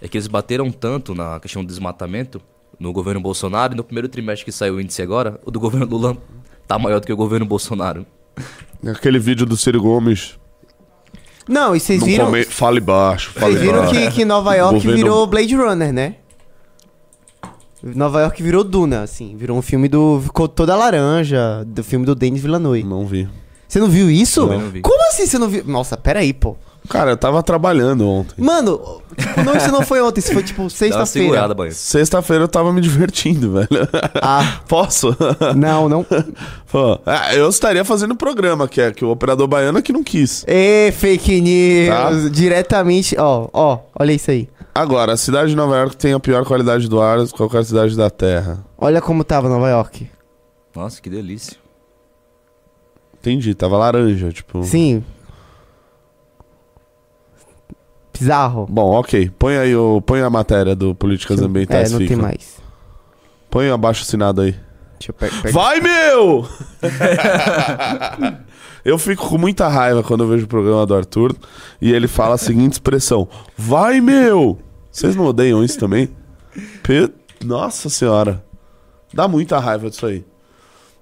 [0.00, 2.40] é que eles bateram tanto na questão do desmatamento
[2.78, 5.86] no governo Bolsonaro, e no primeiro trimestre que saiu o índice agora, o do governo
[5.86, 6.16] Lula
[6.66, 8.04] tá maior do que o governo Bolsonaro.
[8.84, 10.36] Aquele vídeo do Ciro Gomes.
[11.48, 12.26] Não, e vocês viram.
[12.26, 13.94] come- fale baixo, fale Vocês viram baixo.
[13.94, 16.16] que, que Nova York Governo- virou Blade Runner, né?
[17.82, 19.36] Nova York virou Duna, assim.
[19.36, 20.20] Virou um filme do.
[20.22, 21.64] Ficou toda laranja.
[21.66, 22.84] Do filme do Denis Villeneuve.
[22.84, 23.28] Não vi.
[23.66, 24.46] Você não viu isso?
[24.46, 24.82] Não, não vi.
[24.82, 25.64] Como assim você não viu?
[25.64, 26.56] Nossa, peraí, pô.
[26.88, 28.34] Cara, eu tava trabalhando ontem.
[28.36, 31.48] Mano, tipo, não, isso não foi ontem, isso foi tipo sexta-feira.
[31.70, 33.88] Sexta-feira eu tava me divertindo, velho.
[34.20, 34.60] Ah.
[34.68, 35.16] Posso?
[35.56, 36.04] Não, não.
[36.70, 39.92] Pô, ah, eu estaria fazendo o programa, que é que o operador baiano é que
[39.92, 40.44] não quis.
[40.46, 41.88] Ê, fake news.
[41.88, 42.28] Tá.
[42.30, 43.16] Diretamente.
[43.18, 44.48] Ó, ó, olha isso aí.
[44.74, 47.96] Agora, a cidade de Nova York tem a pior qualidade do ar de qualquer cidade
[47.96, 48.64] da Terra.
[48.78, 50.08] Olha como tava Nova York.
[50.74, 51.56] Nossa, que delícia.
[53.20, 54.62] Entendi, tava laranja, tipo.
[54.64, 55.04] Sim.
[58.12, 58.66] Bizarro.
[58.68, 59.30] Bom, ok.
[59.38, 61.90] Põe aí o, põe a matéria do Políticas Ambientais.
[61.92, 62.56] É, não tem mais.
[63.50, 64.52] Põe o abaixo assinado aí.
[64.98, 65.52] Deixa eu pe- pegar.
[65.52, 66.46] Vai, meu!
[68.84, 71.34] eu fico com muita raiva quando eu vejo o programa do Arthur
[71.80, 74.58] e ele fala a seguinte expressão: Vai, meu!
[74.90, 76.08] Vocês não odeiam isso também?
[76.82, 77.10] Pe-
[77.44, 78.44] Nossa senhora.
[79.14, 80.24] Dá muita raiva disso aí.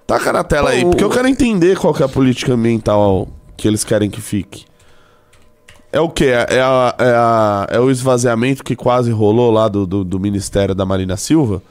[0.06, 3.66] Taca na tela aí, porque eu quero entender qual que é a política ambiental que
[3.68, 4.64] eles querem que fique.
[5.92, 6.26] É o quê?
[6.26, 10.20] É, é a- é a- é o esvaziamento que quase rolou lá do, do, do
[10.20, 11.62] Ministério da Marina Silva?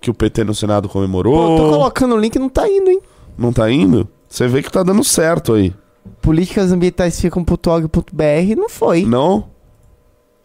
[0.00, 1.56] Que o PT no Senado comemorou?
[1.56, 3.00] Pô, tô colocando o link e não tá indo, hein?
[3.38, 4.08] Não tá indo?
[4.32, 5.74] Você vê que tá dando certo aí.
[6.22, 9.04] Políticas ambientais ficam.org.br não foi.
[9.04, 9.50] Não?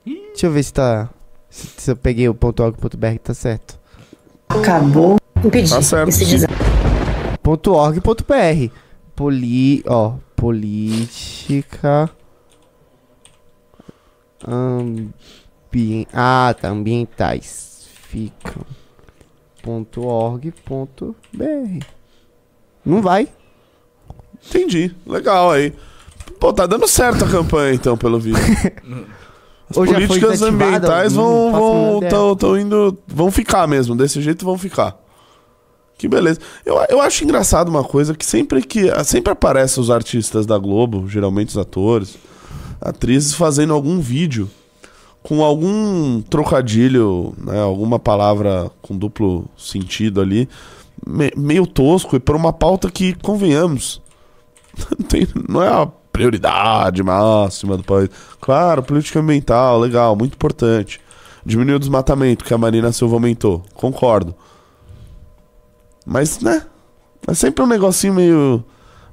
[0.06, 1.10] Deixa eu ver se tá.
[1.50, 3.80] Se, se eu peguei o .org.br tá certo.
[4.50, 6.10] Acabou impedir Tá certo.
[6.10, 6.58] esse desastre.
[7.46, 8.74] .org.br
[9.16, 9.82] Poli...
[9.88, 12.10] Ó, política...
[14.46, 16.06] Ambien...
[16.12, 17.88] Ah, tá, ambientais.
[18.10, 18.66] Ficam...
[19.96, 21.16] .org.br
[22.86, 23.30] Não vai.
[24.46, 24.94] Entendi.
[25.06, 25.74] Legal aí.
[26.40, 28.40] Pô, tá dando certo a campanha então, pelo vídeo.
[29.70, 32.98] As Ou políticas ambientais vão, vão, tão, tão indo.
[33.06, 33.96] Vão ficar mesmo.
[33.98, 34.96] Desse jeito vão ficar.
[35.98, 36.40] Que beleza.
[36.66, 38.86] Eu, eu acho engraçado uma coisa que sempre que.
[39.04, 42.18] Sempre aparecem os artistas da Globo, geralmente os atores,
[42.80, 44.50] atrizes, fazendo algum vídeo
[45.22, 50.48] com algum trocadilho, né, alguma palavra com duplo sentido ali,
[51.06, 54.02] me- meio tosco e por uma pauta que, convenhamos,
[54.98, 58.10] não, tem- não é a prioridade máxima do país.
[58.42, 61.00] Claro, política ambiental, legal, muito importante.
[61.46, 63.64] Diminuir o desmatamento, que a Marina Silva aumentou.
[63.74, 64.36] Concordo.
[66.06, 66.64] Mas, né?
[67.28, 68.64] É sempre um negocinho meio.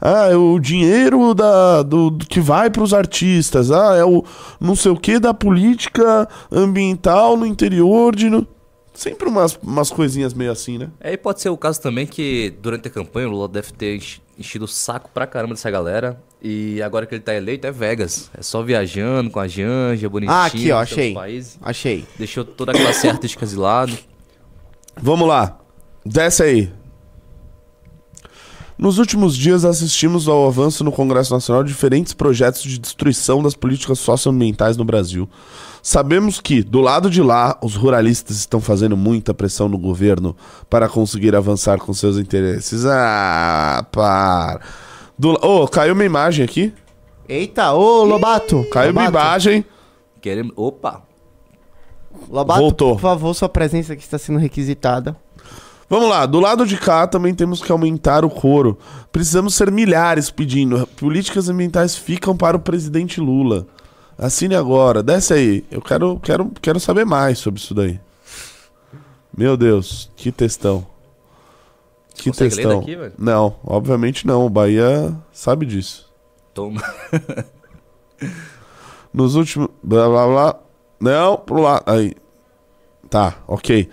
[0.01, 3.71] Ah, é o dinheiro da, do, do que vai para os artistas.
[3.71, 4.23] Ah, é o
[4.61, 8.29] não sei o que da política ambiental no interior de.
[8.29, 8.47] no-
[8.95, 10.89] Sempre umas, umas coisinhas meio assim, né?
[11.01, 13.97] É, e pode ser o caso também que durante a campanha o Lula deve ter
[13.97, 16.23] enchi- enchido o saco pra caramba dessa galera.
[16.41, 18.31] E agora que ele tá eleito é Vegas.
[18.39, 20.37] É só viajando com a Janja, bonitinho.
[20.37, 21.13] Ah, aqui, ó, achei.
[21.13, 21.59] países.
[21.61, 22.05] Achei.
[22.17, 23.97] Deixou toda a classe artística de lado.
[24.97, 25.59] Vamos lá.
[26.07, 26.73] Desce aí.
[28.77, 33.55] Nos últimos dias assistimos ao avanço no Congresso Nacional de diferentes projetos de destruição das
[33.55, 35.29] políticas socioambientais no Brasil.
[35.87, 40.35] Sabemos que, do lado de lá, os ruralistas estão fazendo muita pressão no governo
[40.71, 42.87] para conseguir avançar com seus interesses.
[42.87, 44.63] Ah, para.
[45.19, 45.33] Do...
[45.47, 46.73] Ô, caiu uma imagem aqui.
[47.29, 48.65] Eita, ô Lobato.
[48.73, 49.27] Caiu uma Lobato.
[49.27, 49.65] imagem.
[50.23, 50.55] Queremos.
[50.57, 51.03] Opa!
[52.31, 52.95] Lobato, Voltou.
[52.95, 55.15] por favor, sua presença aqui está sendo requisitada.
[55.87, 58.79] Vamos lá, do lado de cá também temos que aumentar o coro.
[59.13, 60.87] Precisamos ser milhares pedindo.
[60.97, 63.67] Políticas ambientais ficam para o presidente Lula.
[64.17, 65.65] Assine agora, desce aí.
[65.71, 67.99] Eu quero, quero, quero saber mais sobre isso daí.
[69.37, 70.87] Meu Deus, que textão.
[72.15, 72.79] Que Consegue textão.
[72.81, 73.13] daqui, velho?
[73.19, 74.47] não, obviamente não.
[74.47, 76.09] O Bahia sabe disso.
[76.55, 76.81] Toma.
[79.13, 79.69] Nos últimos.
[79.83, 80.55] Blá blá blá.
[81.01, 81.83] Não, pro lado.
[81.87, 82.15] Aí.
[83.11, 83.89] Tá, ok.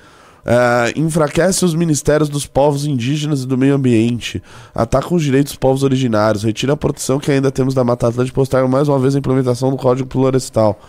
[0.45, 4.41] É, enfraquece os ministérios dos povos indígenas e do meio ambiente.
[4.73, 6.43] Ataca os direitos dos povos originários.
[6.43, 9.69] Retira a proteção que ainda temos da Mata Atlântica posterga mais uma vez a implementação
[9.69, 10.79] do Código Florestal.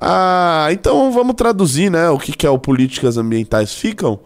[0.00, 2.08] Ah, então vamos traduzir, né?
[2.08, 4.18] O que, que é o Políticas Ambientais Ficam?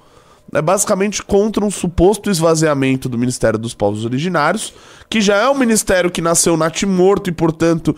[0.54, 4.74] É basicamente contra um suposto esvaziamento do Ministério dos Povos Originários,
[5.08, 7.96] que já é um ministério que nasceu natimorto e, portanto,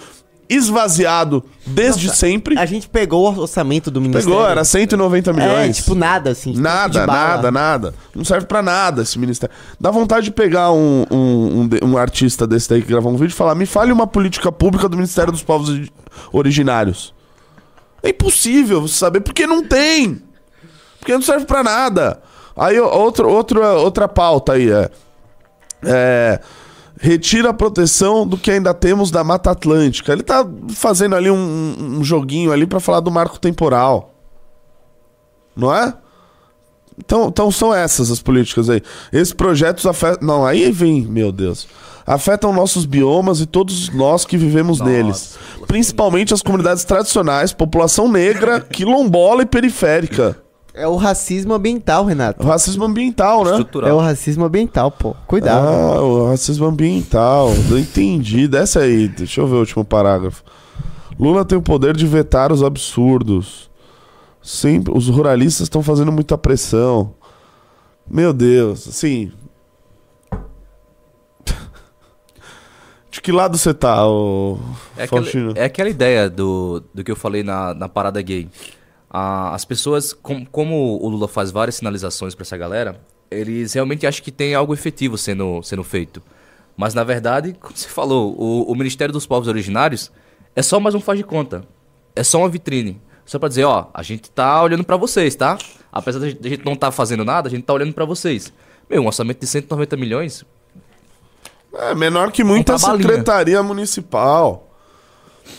[0.49, 2.59] esvaziado desde sempre.
[2.59, 4.29] A gente pegou o orçamento do ministério.
[4.29, 5.71] Pegou, era 190 milhões.
[5.71, 6.51] É, tipo, nada, assim.
[6.53, 7.95] tipo, Nada, nada, nada.
[8.15, 9.55] Não serve pra nada esse ministério.
[9.81, 13.33] Dá vontade de pegar um, um, um, um artista desse daí que gravou um vídeo
[13.33, 15.93] e falar: me fale uma política pública do Ministério dos Povos Ori-
[16.33, 17.15] Originários.
[18.03, 20.21] É impossível você saber, porque não tem.
[20.99, 22.21] Porque não serve pra nada.
[22.57, 24.91] Aí outro, outro, outra pauta aí é.
[25.83, 26.41] É.
[27.05, 30.11] Retira a proteção do que ainda temos da Mata Atlântica.
[30.11, 34.15] Ele tá fazendo ali um, um joguinho ali pra falar do marco temporal.
[35.55, 35.93] Não é?
[36.97, 38.81] Então, então são essas as políticas aí.
[39.13, 40.27] Esses projetos afetam.
[40.27, 41.69] Não, aí vem, meu Deus.
[42.07, 45.37] Afetam nossos biomas e todos nós que vivemos neles.
[45.67, 50.43] Principalmente as comunidades tradicionais, população negra, quilombola e periférica.
[50.77, 52.45] É o racismo ambiental, Renato.
[52.45, 53.65] O racismo ambiental, né?
[53.87, 55.15] É o racismo ambiental, pô.
[55.25, 55.65] Cuidado.
[55.65, 57.51] Ah, o racismo ambiental.
[57.71, 58.49] Não entendi.
[58.49, 59.07] Desce aí.
[59.07, 60.43] Deixa eu ver o último parágrafo.
[61.19, 63.71] Lula tem o poder de vetar os absurdos.
[64.43, 67.15] Sempre, os ruralistas estão fazendo muita pressão.
[68.11, 69.31] Meu Deus, assim.
[73.11, 74.59] De que lado você tá, ô
[74.97, 75.53] É aquela, Faustino?
[75.55, 78.49] é aquela ideia do, do que eu falei na, na parada gay.
[79.17, 83.01] As pessoas, com- como o Lula faz várias sinalizações pra essa galera,
[83.31, 86.21] eles realmente acham que tem algo efetivo sendo, sendo feito.
[86.77, 90.11] Mas na verdade, como você falou, o, o Ministério dos Povos Originários
[90.57, 91.63] é só mais um faz de conta.
[92.17, 93.01] É só uma vitrine.
[93.25, 95.57] Só pra dizer, ó, a gente tá olhando pra vocês, tá?
[95.93, 98.53] Apesar da gente da gente não tá fazendo nada, a gente tá olhando pra vocês.
[98.91, 100.45] Meu, um orçamento de 190 milhões,
[101.73, 103.09] É menor que muita balinha.
[103.09, 104.69] secretaria municipal.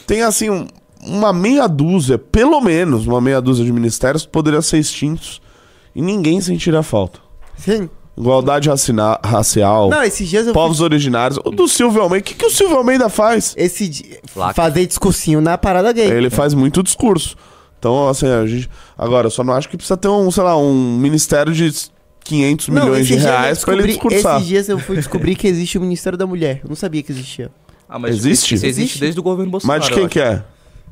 [0.06, 0.68] Tem assim um-
[1.06, 5.41] uma meia dúzia, pelo menos uma meia dúzia de ministérios que poderiam ser extintos
[5.95, 7.20] e ninguém sentiria falta.
[7.58, 7.89] Sim.
[8.18, 11.38] Igualdade racina- racial, Não, esses dias eu povos originários.
[11.43, 13.53] O do Silvio Almeida, o que, que o Silvio Almeida faz?
[13.58, 14.18] Esse di-
[14.53, 16.10] fazer discursinho na parada gay.
[16.10, 17.36] Ele faz muito discurso.
[17.78, 18.70] Então, assim, a gente.
[18.97, 21.72] Agora, eu só não acho que precisa ter um, sei lá, um ministério de
[22.24, 24.38] 500 Não, milhões de reais pra ele descobri- discursar.
[24.38, 26.62] Esses dias eu fui descobrir que existe o Ministério da Mulher.
[26.64, 27.51] Eu não sabia que existia.
[27.88, 28.56] Ah, mas Existe?
[28.56, 29.80] Isso existe desde o governo Bolsonaro.
[29.80, 30.41] Mas de quem que é?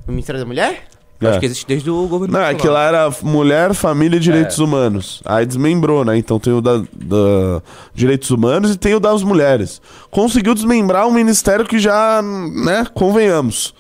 [0.08, 0.84] O Ministério da Mulher?
[1.22, 1.40] Eu Acho É.
[1.40, 5.22] que existe desde o governo Não, é que lá era mulher, família e direitos humanos.
[5.24, 6.18] Aí desmembrou, né?
[6.18, 7.62] Então tem o da, da
[7.94, 9.82] direitos humanos e tem o das mulheres.
[10.12, 13.74] Conseguiu desmembrar um ministério que já, né, convenhamos,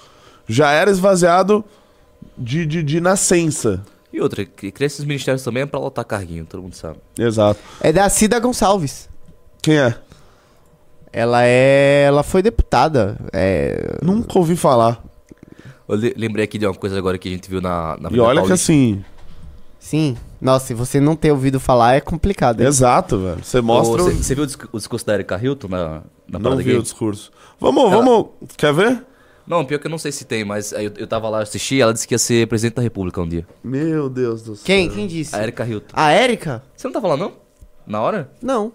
[0.47, 1.65] já era esvaziado
[2.37, 3.81] de, de, de nascença.
[4.13, 6.97] E outra, que esses ministérios também é pra lotar carguinho, todo mundo sabe.
[7.19, 7.59] Exato.
[7.81, 9.09] É da Cida Gonçalves.
[9.61, 9.95] Quem é?
[11.11, 12.03] Ela é.
[12.07, 13.17] Ela foi deputada.
[13.33, 13.97] É.
[14.01, 15.03] Nunca ouvi falar.
[15.87, 18.19] Eu le- lembrei aqui de uma coisa agora que a gente viu na, na E
[18.19, 19.03] olha que assim,
[19.79, 20.15] Sim.
[20.39, 22.61] Nossa, se você não ter ouvido falar, é complicado.
[22.61, 22.67] hein?
[22.67, 23.43] exato, velho.
[23.43, 24.03] Você mostra.
[24.03, 26.81] Você você viu o discu- o discurso da Erika Hilton na, na Não vi o
[26.81, 27.31] discurso.
[27.59, 28.27] Vamos, Ela- vamos.
[28.55, 29.05] Quer ver?
[29.45, 31.93] Não, pior que eu não sei se tem, mas eu, eu tava lá, assisti, ela
[31.93, 33.45] disse que ia ser presidente da república um dia.
[33.61, 34.65] Meu Deus do céu.
[34.65, 34.89] Quem?
[34.89, 35.35] Quem disse?
[35.35, 35.89] A Erika Hilton.
[35.93, 36.63] A Érica?
[36.77, 37.33] Você não tava lá, não?
[37.85, 38.31] Na hora?
[38.41, 38.71] Não.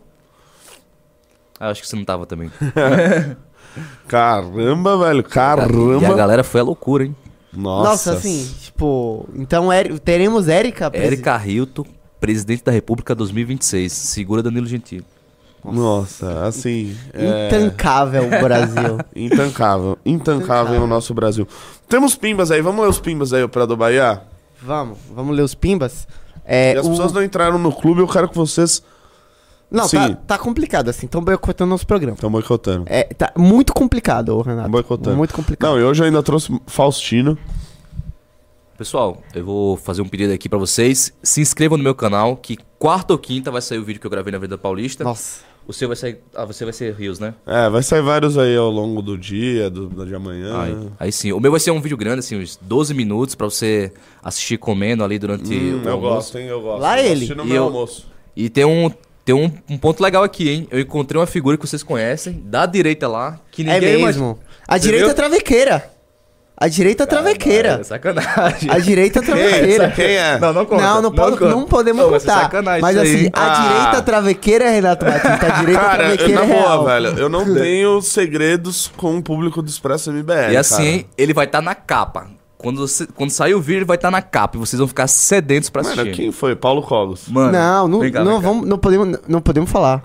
[1.59, 2.51] Ah, acho que você não tava também.
[4.07, 5.19] Caramba, velho.
[5.19, 6.15] E a Caramba.
[6.15, 7.15] galera foi a loucura, hein?
[7.53, 7.91] Nossa.
[7.91, 9.29] Nossa, assim, tipo.
[9.35, 10.91] Então Eri- teremos Érica.
[10.91, 11.85] presi- Erika Hilton,
[12.21, 13.93] presidente da república 2026.
[13.93, 15.05] Segura Danilo Gentili.
[15.65, 16.97] Nossa, assim.
[17.13, 18.99] é- Intancável o Brasil.
[19.15, 19.99] Intancável.
[20.05, 21.47] Intancável o nosso Brasil.
[21.89, 22.63] Temos pimbas aí.
[22.63, 24.23] Vamos ler os pimbas aí, Operador Bahia?
[24.63, 26.07] vamos, vamos ler os pimbas.
[26.45, 28.83] É, e as o- pessoas não entraram no clube, eu quero que vocês
[29.71, 29.97] Não, Sim.
[29.99, 31.07] tá, tá complicado assim.
[31.07, 32.15] Estão boicotando nosso programa.
[32.15, 32.85] estão boicotando.
[32.87, 34.71] É, tá muito complicado, ô, Renato.
[34.71, 35.17] Boicotando.
[35.17, 35.71] Muito complicado.
[35.73, 37.37] Não, e hoje eu ainda trouxe Faustino.
[38.77, 41.13] Pessoal, eu vou fazer um pedido aqui pra vocês.
[41.23, 44.11] Se inscrevam no meu canal, que quarta ou quinta vai sair o vídeo que eu
[44.11, 45.03] gravei na Vida Paulista.
[45.03, 45.41] Nossa.
[45.67, 46.19] O seu vai sair.
[46.35, 47.35] Ah, você vai ser Rios, né?
[47.45, 50.59] É, vai sair vários aí ao longo do dia, do, de amanhã.
[50.63, 51.33] Aí, aí sim.
[51.33, 53.93] O meu vai ser um vídeo grande, assim, uns 12 minutos pra você
[54.23, 56.15] assistir comendo ali durante Hum, o eu almoço.
[56.15, 56.47] gosto, hein?
[56.47, 56.81] Eu gosto.
[56.81, 57.35] Lá Eu ele.
[57.35, 58.07] No E meu eu- almoço.
[58.35, 58.91] E tem um,
[59.29, 60.69] tem um, um ponto legal aqui, hein?
[60.71, 64.39] Eu encontrei uma figura que vocês conhecem, da direita lá, que É ninguém mesmo.
[64.67, 65.13] A Você direita viu?
[65.13, 65.91] é travequeira.
[66.57, 67.69] A direita é travequeira.
[67.81, 68.71] É sacanagem.
[68.71, 69.91] A direita é travequeira.
[69.93, 70.39] Quem é?
[70.39, 70.83] Não, não conta.
[70.83, 71.51] Não, não, pode- conta.
[71.51, 72.41] não podemos Não, ser contar.
[72.43, 73.15] sacanagem Mas isso aí.
[73.17, 73.69] assim, a Ah.
[73.69, 75.47] direita travequeira é Renato Batista.
[75.47, 76.79] A direita Cara, eu, travequeira na é real.
[76.83, 80.53] boa, velho, eu não tenho segredos com o público do Expresso MBL.
[80.53, 81.13] E assim, cara.
[81.19, 82.27] ele vai estar na capa.
[82.59, 84.57] Quando, você- quando sair o vídeo, ele vai estar na capa.
[84.57, 86.01] E vocês vão ficar sedentos pra assistir.
[86.05, 86.57] Mano, quem foi?
[86.57, 87.29] Paulo Cogos.
[87.29, 90.03] Mano, Não, não, cá, não, vamos, não, podemos, não podemos falar.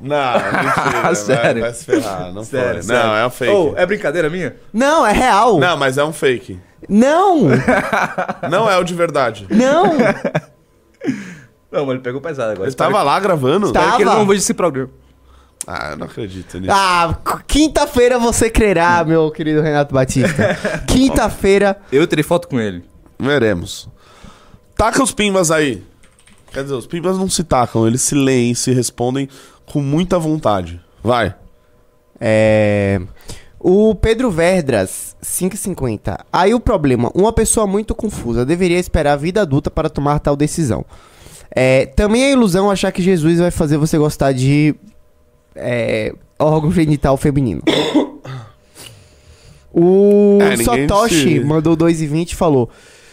[0.00, 1.02] Não, mentira.
[1.02, 1.62] vai- Sério?
[1.62, 3.06] Vai, se ferrar, não Sério, sério.
[3.06, 3.52] Não, é um fake.
[3.52, 4.56] Ô, é brincadeira minha?
[4.72, 5.58] Não, é real.
[5.58, 6.58] Não, mas é um fake.
[6.88, 7.42] Não,
[8.50, 9.46] Não é o de verdade.
[9.50, 9.84] não.
[11.70, 12.68] Não, mas ele pegou pesado agora.
[12.68, 13.72] Ele tava lá gravando?
[13.72, 13.80] Tá.
[13.80, 14.20] Espero que ele Tava.
[14.20, 14.90] não veja esse programa.
[15.66, 16.72] Ah, eu não acredito nisso.
[16.72, 20.54] Ah, qu- quinta-feira você crerá, meu querido Renato Batista.
[20.86, 21.78] Quinta-feira.
[21.90, 22.84] Eu tirei foto com ele.
[23.18, 23.88] Veremos.
[24.76, 25.82] Taca os pimbas aí.
[26.52, 29.28] Quer dizer, os pimbas não se tacam, eles se leem e se respondem
[29.66, 30.80] com muita vontade.
[31.02, 31.34] Vai.
[32.20, 33.00] É.
[33.58, 36.18] O Pedro Verdras, 5,50.
[36.32, 40.36] Aí o problema: uma pessoa muito confusa deveria esperar a vida adulta para tomar tal
[40.36, 40.84] decisão.
[41.50, 44.74] É, também é ilusão achar que Jesus vai fazer você gostar de
[45.56, 47.62] é, órgão genital feminino.
[49.76, 52.70] O É, Satoshi se- mandou 2,20 e falou: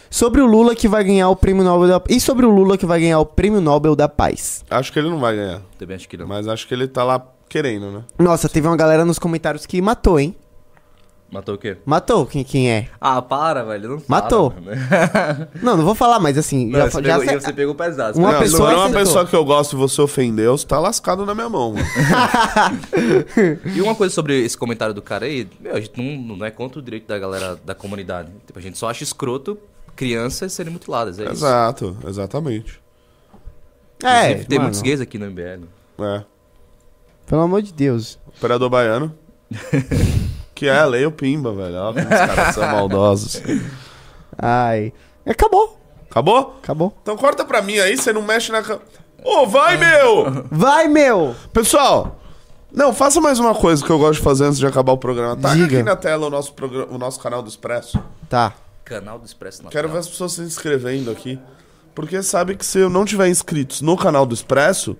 [0.09, 2.85] Sobre o Lula que vai ganhar o prêmio Nobel da E sobre o Lula que
[2.85, 4.63] vai ganhar o prêmio Nobel da Paz.
[4.69, 5.61] Acho que ele não vai ganhar.
[5.79, 6.27] Também acho que não.
[6.27, 8.03] Mas acho que ele tá lá querendo, né?
[8.19, 10.35] Nossa, teve uma galera nos comentários que matou, hein?
[11.31, 11.77] Matou o quê?
[11.85, 12.89] Matou quem, quem é?
[12.99, 13.91] Ah, para, velho.
[13.91, 14.53] Não fala, Matou.
[14.53, 14.67] mano.
[15.63, 18.19] Não, não vou falar, mas assim, Não, já, você, já pegou, se- você pegou pesado.
[18.19, 18.99] Uma não, pessoa for uma acertou.
[19.01, 21.85] pessoa que eu gosto e você ofendeu, você tá lascado na minha mão, mano.
[23.73, 26.51] E uma coisa sobre esse comentário do cara aí, meu, a gente não, não é
[26.51, 28.29] contra o direito da galera da comunidade.
[28.45, 29.57] Tipo, a gente só acha escroto
[29.95, 31.31] crianças serem mutiladas, é isso.
[31.33, 32.81] Exato, exatamente.
[34.03, 35.63] É, Inclusive, tem mano, muitos gays aqui no MBL.
[35.99, 36.23] É.
[37.25, 38.19] Pelo amor de Deus.
[38.37, 39.15] Operador baiano.
[40.61, 41.75] que é a lei o pimba, velho.
[41.75, 43.41] Ó, como os caras são maldosos.
[44.37, 44.93] Ai.
[45.25, 45.79] Acabou.
[46.07, 46.55] Acabou?
[46.61, 46.93] Acabou.
[47.01, 48.61] Então corta pra mim aí, você não mexe na.
[48.61, 48.77] ca-
[49.23, 50.45] Ô, vai, meu!
[50.51, 51.35] Vai, meu!
[51.51, 52.19] Pessoal,
[52.71, 55.35] não, faça mais uma coisa que eu gosto de fazer antes de acabar o programa.
[55.35, 55.77] Taca Diga.
[55.77, 57.99] aqui na tela o nosso, programa, o nosso canal do Expresso.
[58.29, 58.53] Tá.
[58.85, 59.71] Canal do Expresso Natal.
[59.71, 61.39] Quero ver as pessoas se inscrevendo aqui.
[61.95, 64.95] Porque sabe que se eu não tiver inscritos no canal do Expresso,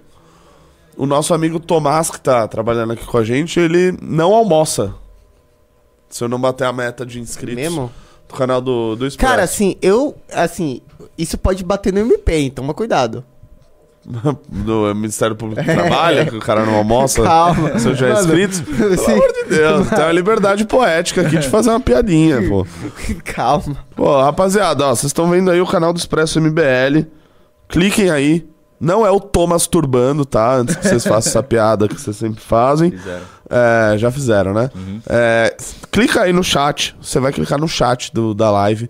[0.97, 4.95] o nosso amigo Tomás, que tá trabalhando aqui com a gente, ele não almoça.
[6.11, 7.91] Se eu não bater a meta de inscritos Mesmo?
[8.27, 9.31] do canal do, do Expresso.
[9.31, 10.15] Cara, assim, eu.
[10.31, 10.81] Assim,
[11.17, 13.23] isso pode bater no MP, então toma cuidado.
[14.49, 17.21] do Ministério Público do Trabalho, que o cara não almoça.
[17.23, 17.77] Calma.
[17.77, 18.61] Se eu tiver Mano, inscritos.
[18.61, 19.11] Pelo sim.
[19.11, 22.65] amor de Deus, tem uma liberdade poética aqui de fazer uma piadinha, pô.
[23.23, 23.77] Calma.
[23.95, 27.05] Pô, rapaziada, ó, vocês estão vendo aí o canal do Expresso MBL.
[27.67, 28.47] Cliquem aí.
[28.79, 30.55] Não é o Thomas turbando, tá?
[30.55, 32.89] Antes que vocês façam essa piada que vocês sempre fazem.
[32.89, 33.21] Fizeram.
[33.53, 34.71] É, já fizeram, né?
[35.09, 35.57] É,
[35.91, 36.95] clica aí no chat.
[37.01, 38.89] Você vai clicar no chat do, da live.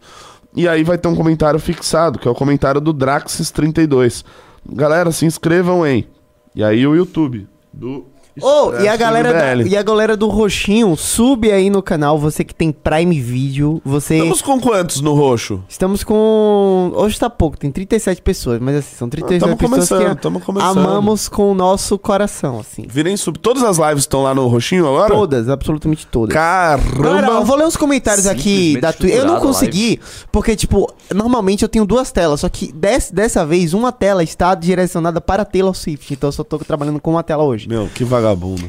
[0.55, 4.23] E aí vai ter um comentário fixado, que é o comentário do Draxis32.
[4.69, 6.07] Galera, se inscrevam em.
[6.53, 8.05] E aí o YouTube do.
[8.39, 12.43] Ô, e a galera da- e a galera do Roxinho, sube aí no canal, você
[12.43, 14.15] que tem Prime Video, você...
[14.15, 15.61] Estamos com quantos no roxo?
[15.67, 16.91] Estamos com...
[16.95, 20.39] Hoje tá pouco, tem 37 pessoas, mas assim, são 37 tamo pessoas começando, que tamo
[20.39, 20.77] começando.
[20.79, 22.85] amamos com o nosso coração, assim.
[22.87, 23.37] Virem sub.
[23.37, 25.13] Todas as lives estão lá no roxinho agora?
[25.13, 26.33] Todas, absolutamente todas.
[26.33, 27.01] Caramba!
[27.03, 29.13] Galera, eu vou ler os comentários aqui da Twitch.
[29.13, 29.99] Eu não consegui,
[30.31, 34.55] porque, tipo, normalmente eu tenho duas telas, só que des- dessa vez uma tela está
[34.55, 37.67] direcionada para a Taylor Swift, então eu só tô trabalhando com uma tela hoje.
[37.67, 38.20] Meu, que vagabundo.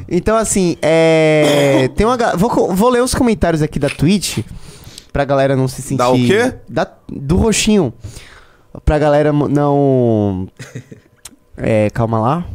[0.09, 1.89] Então, assim, é.
[1.95, 2.17] Tem uma.
[2.17, 4.39] ga- Vou, vou ler os comentários aqui da Twitch.
[5.11, 5.97] Pra galera não se sentir.
[5.97, 6.53] Da o quê?
[6.67, 7.93] Da, do roxinho.
[8.83, 10.47] Pra galera mo- não.
[11.55, 12.45] É, calma lá.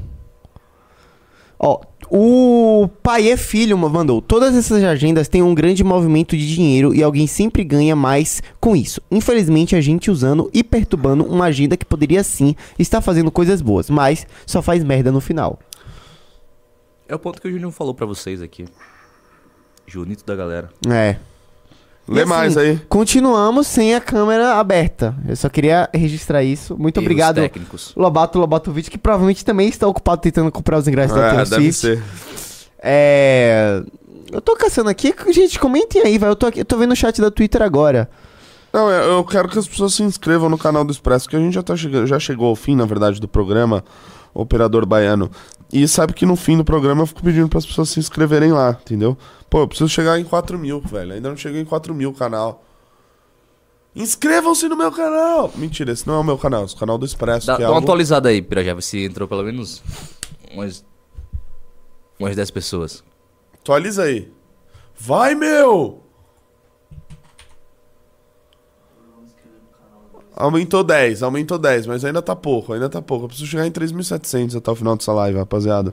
[1.57, 1.81] Ó,
[2.11, 4.21] o pai é filho mandou.
[4.23, 8.75] Todas essas agendas têm um grande movimento de dinheiro e alguém sempre ganha mais com
[8.75, 9.01] isso.
[9.11, 13.91] Infelizmente, a gente usando e perturbando uma agenda que poderia sim estar fazendo coisas boas,
[13.91, 15.59] mas só faz merda no final.
[17.09, 18.67] É o ponto que o Juninho falou pra vocês aqui.
[19.87, 20.69] Junito da galera.
[20.89, 21.17] É.
[22.07, 22.79] Lê E assim, mais aí.
[22.89, 25.15] Continuamos sem a câmera aberta.
[25.27, 26.77] Eu só queria registrar isso.
[26.77, 27.93] Muito Erros obrigado, técnicos.
[27.97, 31.73] Lobato Lobatovic, que provavelmente também está ocupado tentando comprar os ingressos da É, Taylor deve
[31.73, 31.81] Swift.
[31.81, 32.03] ser.
[32.79, 33.83] É.
[34.31, 35.15] Eu tô caçando aqui.
[35.33, 36.29] Gente, comentem aí, vai.
[36.31, 38.09] Eu tô, aqui, eu tô vendo o chat da Twitter agora.
[38.73, 41.39] Não, eu eu quero que as pessoas se inscrevam no canal do Expresso, que a
[41.39, 43.83] gente já, tá chegando, já chegou ao fim, na verdade, do programa
[44.35, 45.31] Operador Baiano.
[45.73, 48.53] E sabe que no fim do programa eu fico pedindo para as pessoas se inscreverem
[48.53, 49.17] lá, entendeu?
[49.51, 51.13] Pô, eu preciso chegar em 4 mil, velho.
[51.13, 52.65] Ainda não cheguei em 4 mil o canal.
[53.95, 55.51] Inscrevam-se no meu canal!
[55.57, 57.47] Mentira, esse não é o meu canal, esse é o canal do Expresso.
[57.49, 59.83] Dá, é dá uma algo- atualizada aí, Pirajá, se entrou pelo menos
[60.55, 60.85] umas,
[62.19, 63.03] umas 10 pessoas.
[63.55, 64.31] Atualiza aí.
[64.97, 66.03] Vai, meu!
[70.41, 73.25] Aumentou 10, aumentou 10, mas ainda tá pouco, ainda tá pouco.
[73.25, 75.93] Eu preciso chegar em 3.700 até o final dessa live, rapaziada.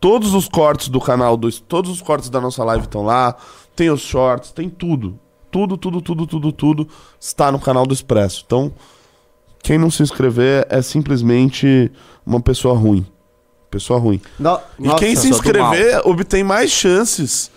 [0.00, 3.36] Todos os cortes do canal, do, todos os cortes da nossa live estão lá.
[3.76, 5.16] Tem os shorts, tem tudo.
[5.48, 6.88] Tudo, tudo, tudo, tudo, tudo
[7.20, 8.42] está no canal do Expresso.
[8.44, 8.72] Então,
[9.62, 11.88] quem não se inscrever é simplesmente
[12.26, 13.06] uma pessoa ruim.
[13.70, 14.20] Pessoa ruim.
[14.40, 17.48] No- e nossa, quem se inscrever obtém mais chances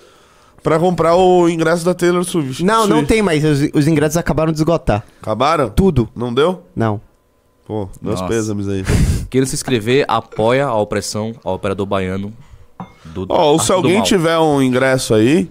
[0.64, 2.64] pra comprar o ingresso da Taylor Swift.
[2.64, 3.08] Não, não Swift.
[3.08, 3.44] tem mais.
[3.44, 5.04] Os, os ingressos acabaram de esgotar.
[5.22, 5.70] Acabaram?
[5.70, 6.10] Tudo.
[6.16, 6.64] Não deu?
[6.76, 7.00] Não.
[7.66, 8.28] Pô, meus Nossa.
[8.32, 8.84] pêsames aí.
[9.30, 12.34] Quem não se inscrever, apoia a opressão ao operador baiano
[13.06, 14.04] do Ó, ou se alguém Mal.
[14.04, 15.50] tiver um ingresso aí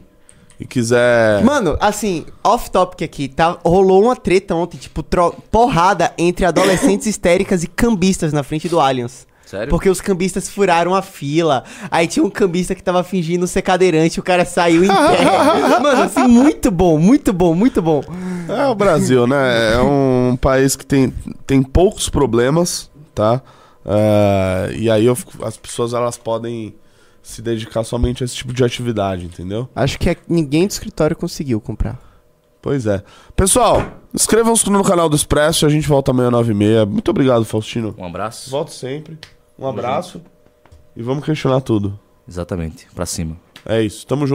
[0.58, 1.44] e quiser.
[1.44, 3.58] Mano, assim, off-topic aqui, tá?
[3.62, 8.80] Rolou uma treta ontem, tipo, tro- porrada entre adolescentes histéricas e cambistas na frente do
[8.80, 9.26] Allianz.
[9.46, 9.70] Sério?
[9.70, 11.62] Porque os cambistas furaram a fila.
[11.88, 15.78] Aí tinha um cambista que tava fingindo ser cadeirante, o cara saiu em pé.
[15.80, 18.02] Mano, assim, muito bom, muito bom, muito bom.
[18.48, 19.74] É o Brasil, né?
[19.74, 21.14] É um país que tem,
[21.46, 23.40] tem poucos problemas, tá?
[23.84, 26.74] É, e aí eu as pessoas elas podem
[27.22, 29.68] se dedicar somente a esse tipo de atividade, entendeu?
[29.76, 32.00] Acho que é- ninguém do escritório conseguiu comprar.
[32.60, 33.00] Pois é.
[33.36, 33.80] Pessoal,
[34.12, 36.84] inscrevam-se no canal do Expresso e a gente volta amanhã às 9h30.
[36.84, 37.94] Muito obrigado, Faustino.
[37.96, 38.50] Um abraço.
[38.50, 39.16] Volto sempre.
[39.58, 40.22] Um abraço.
[40.94, 41.98] E vamos questionar tudo.
[42.28, 43.36] Exatamente, pra cima.
[43.64, 44.06] É isso.
[44.06, 44.34] Tamo junto.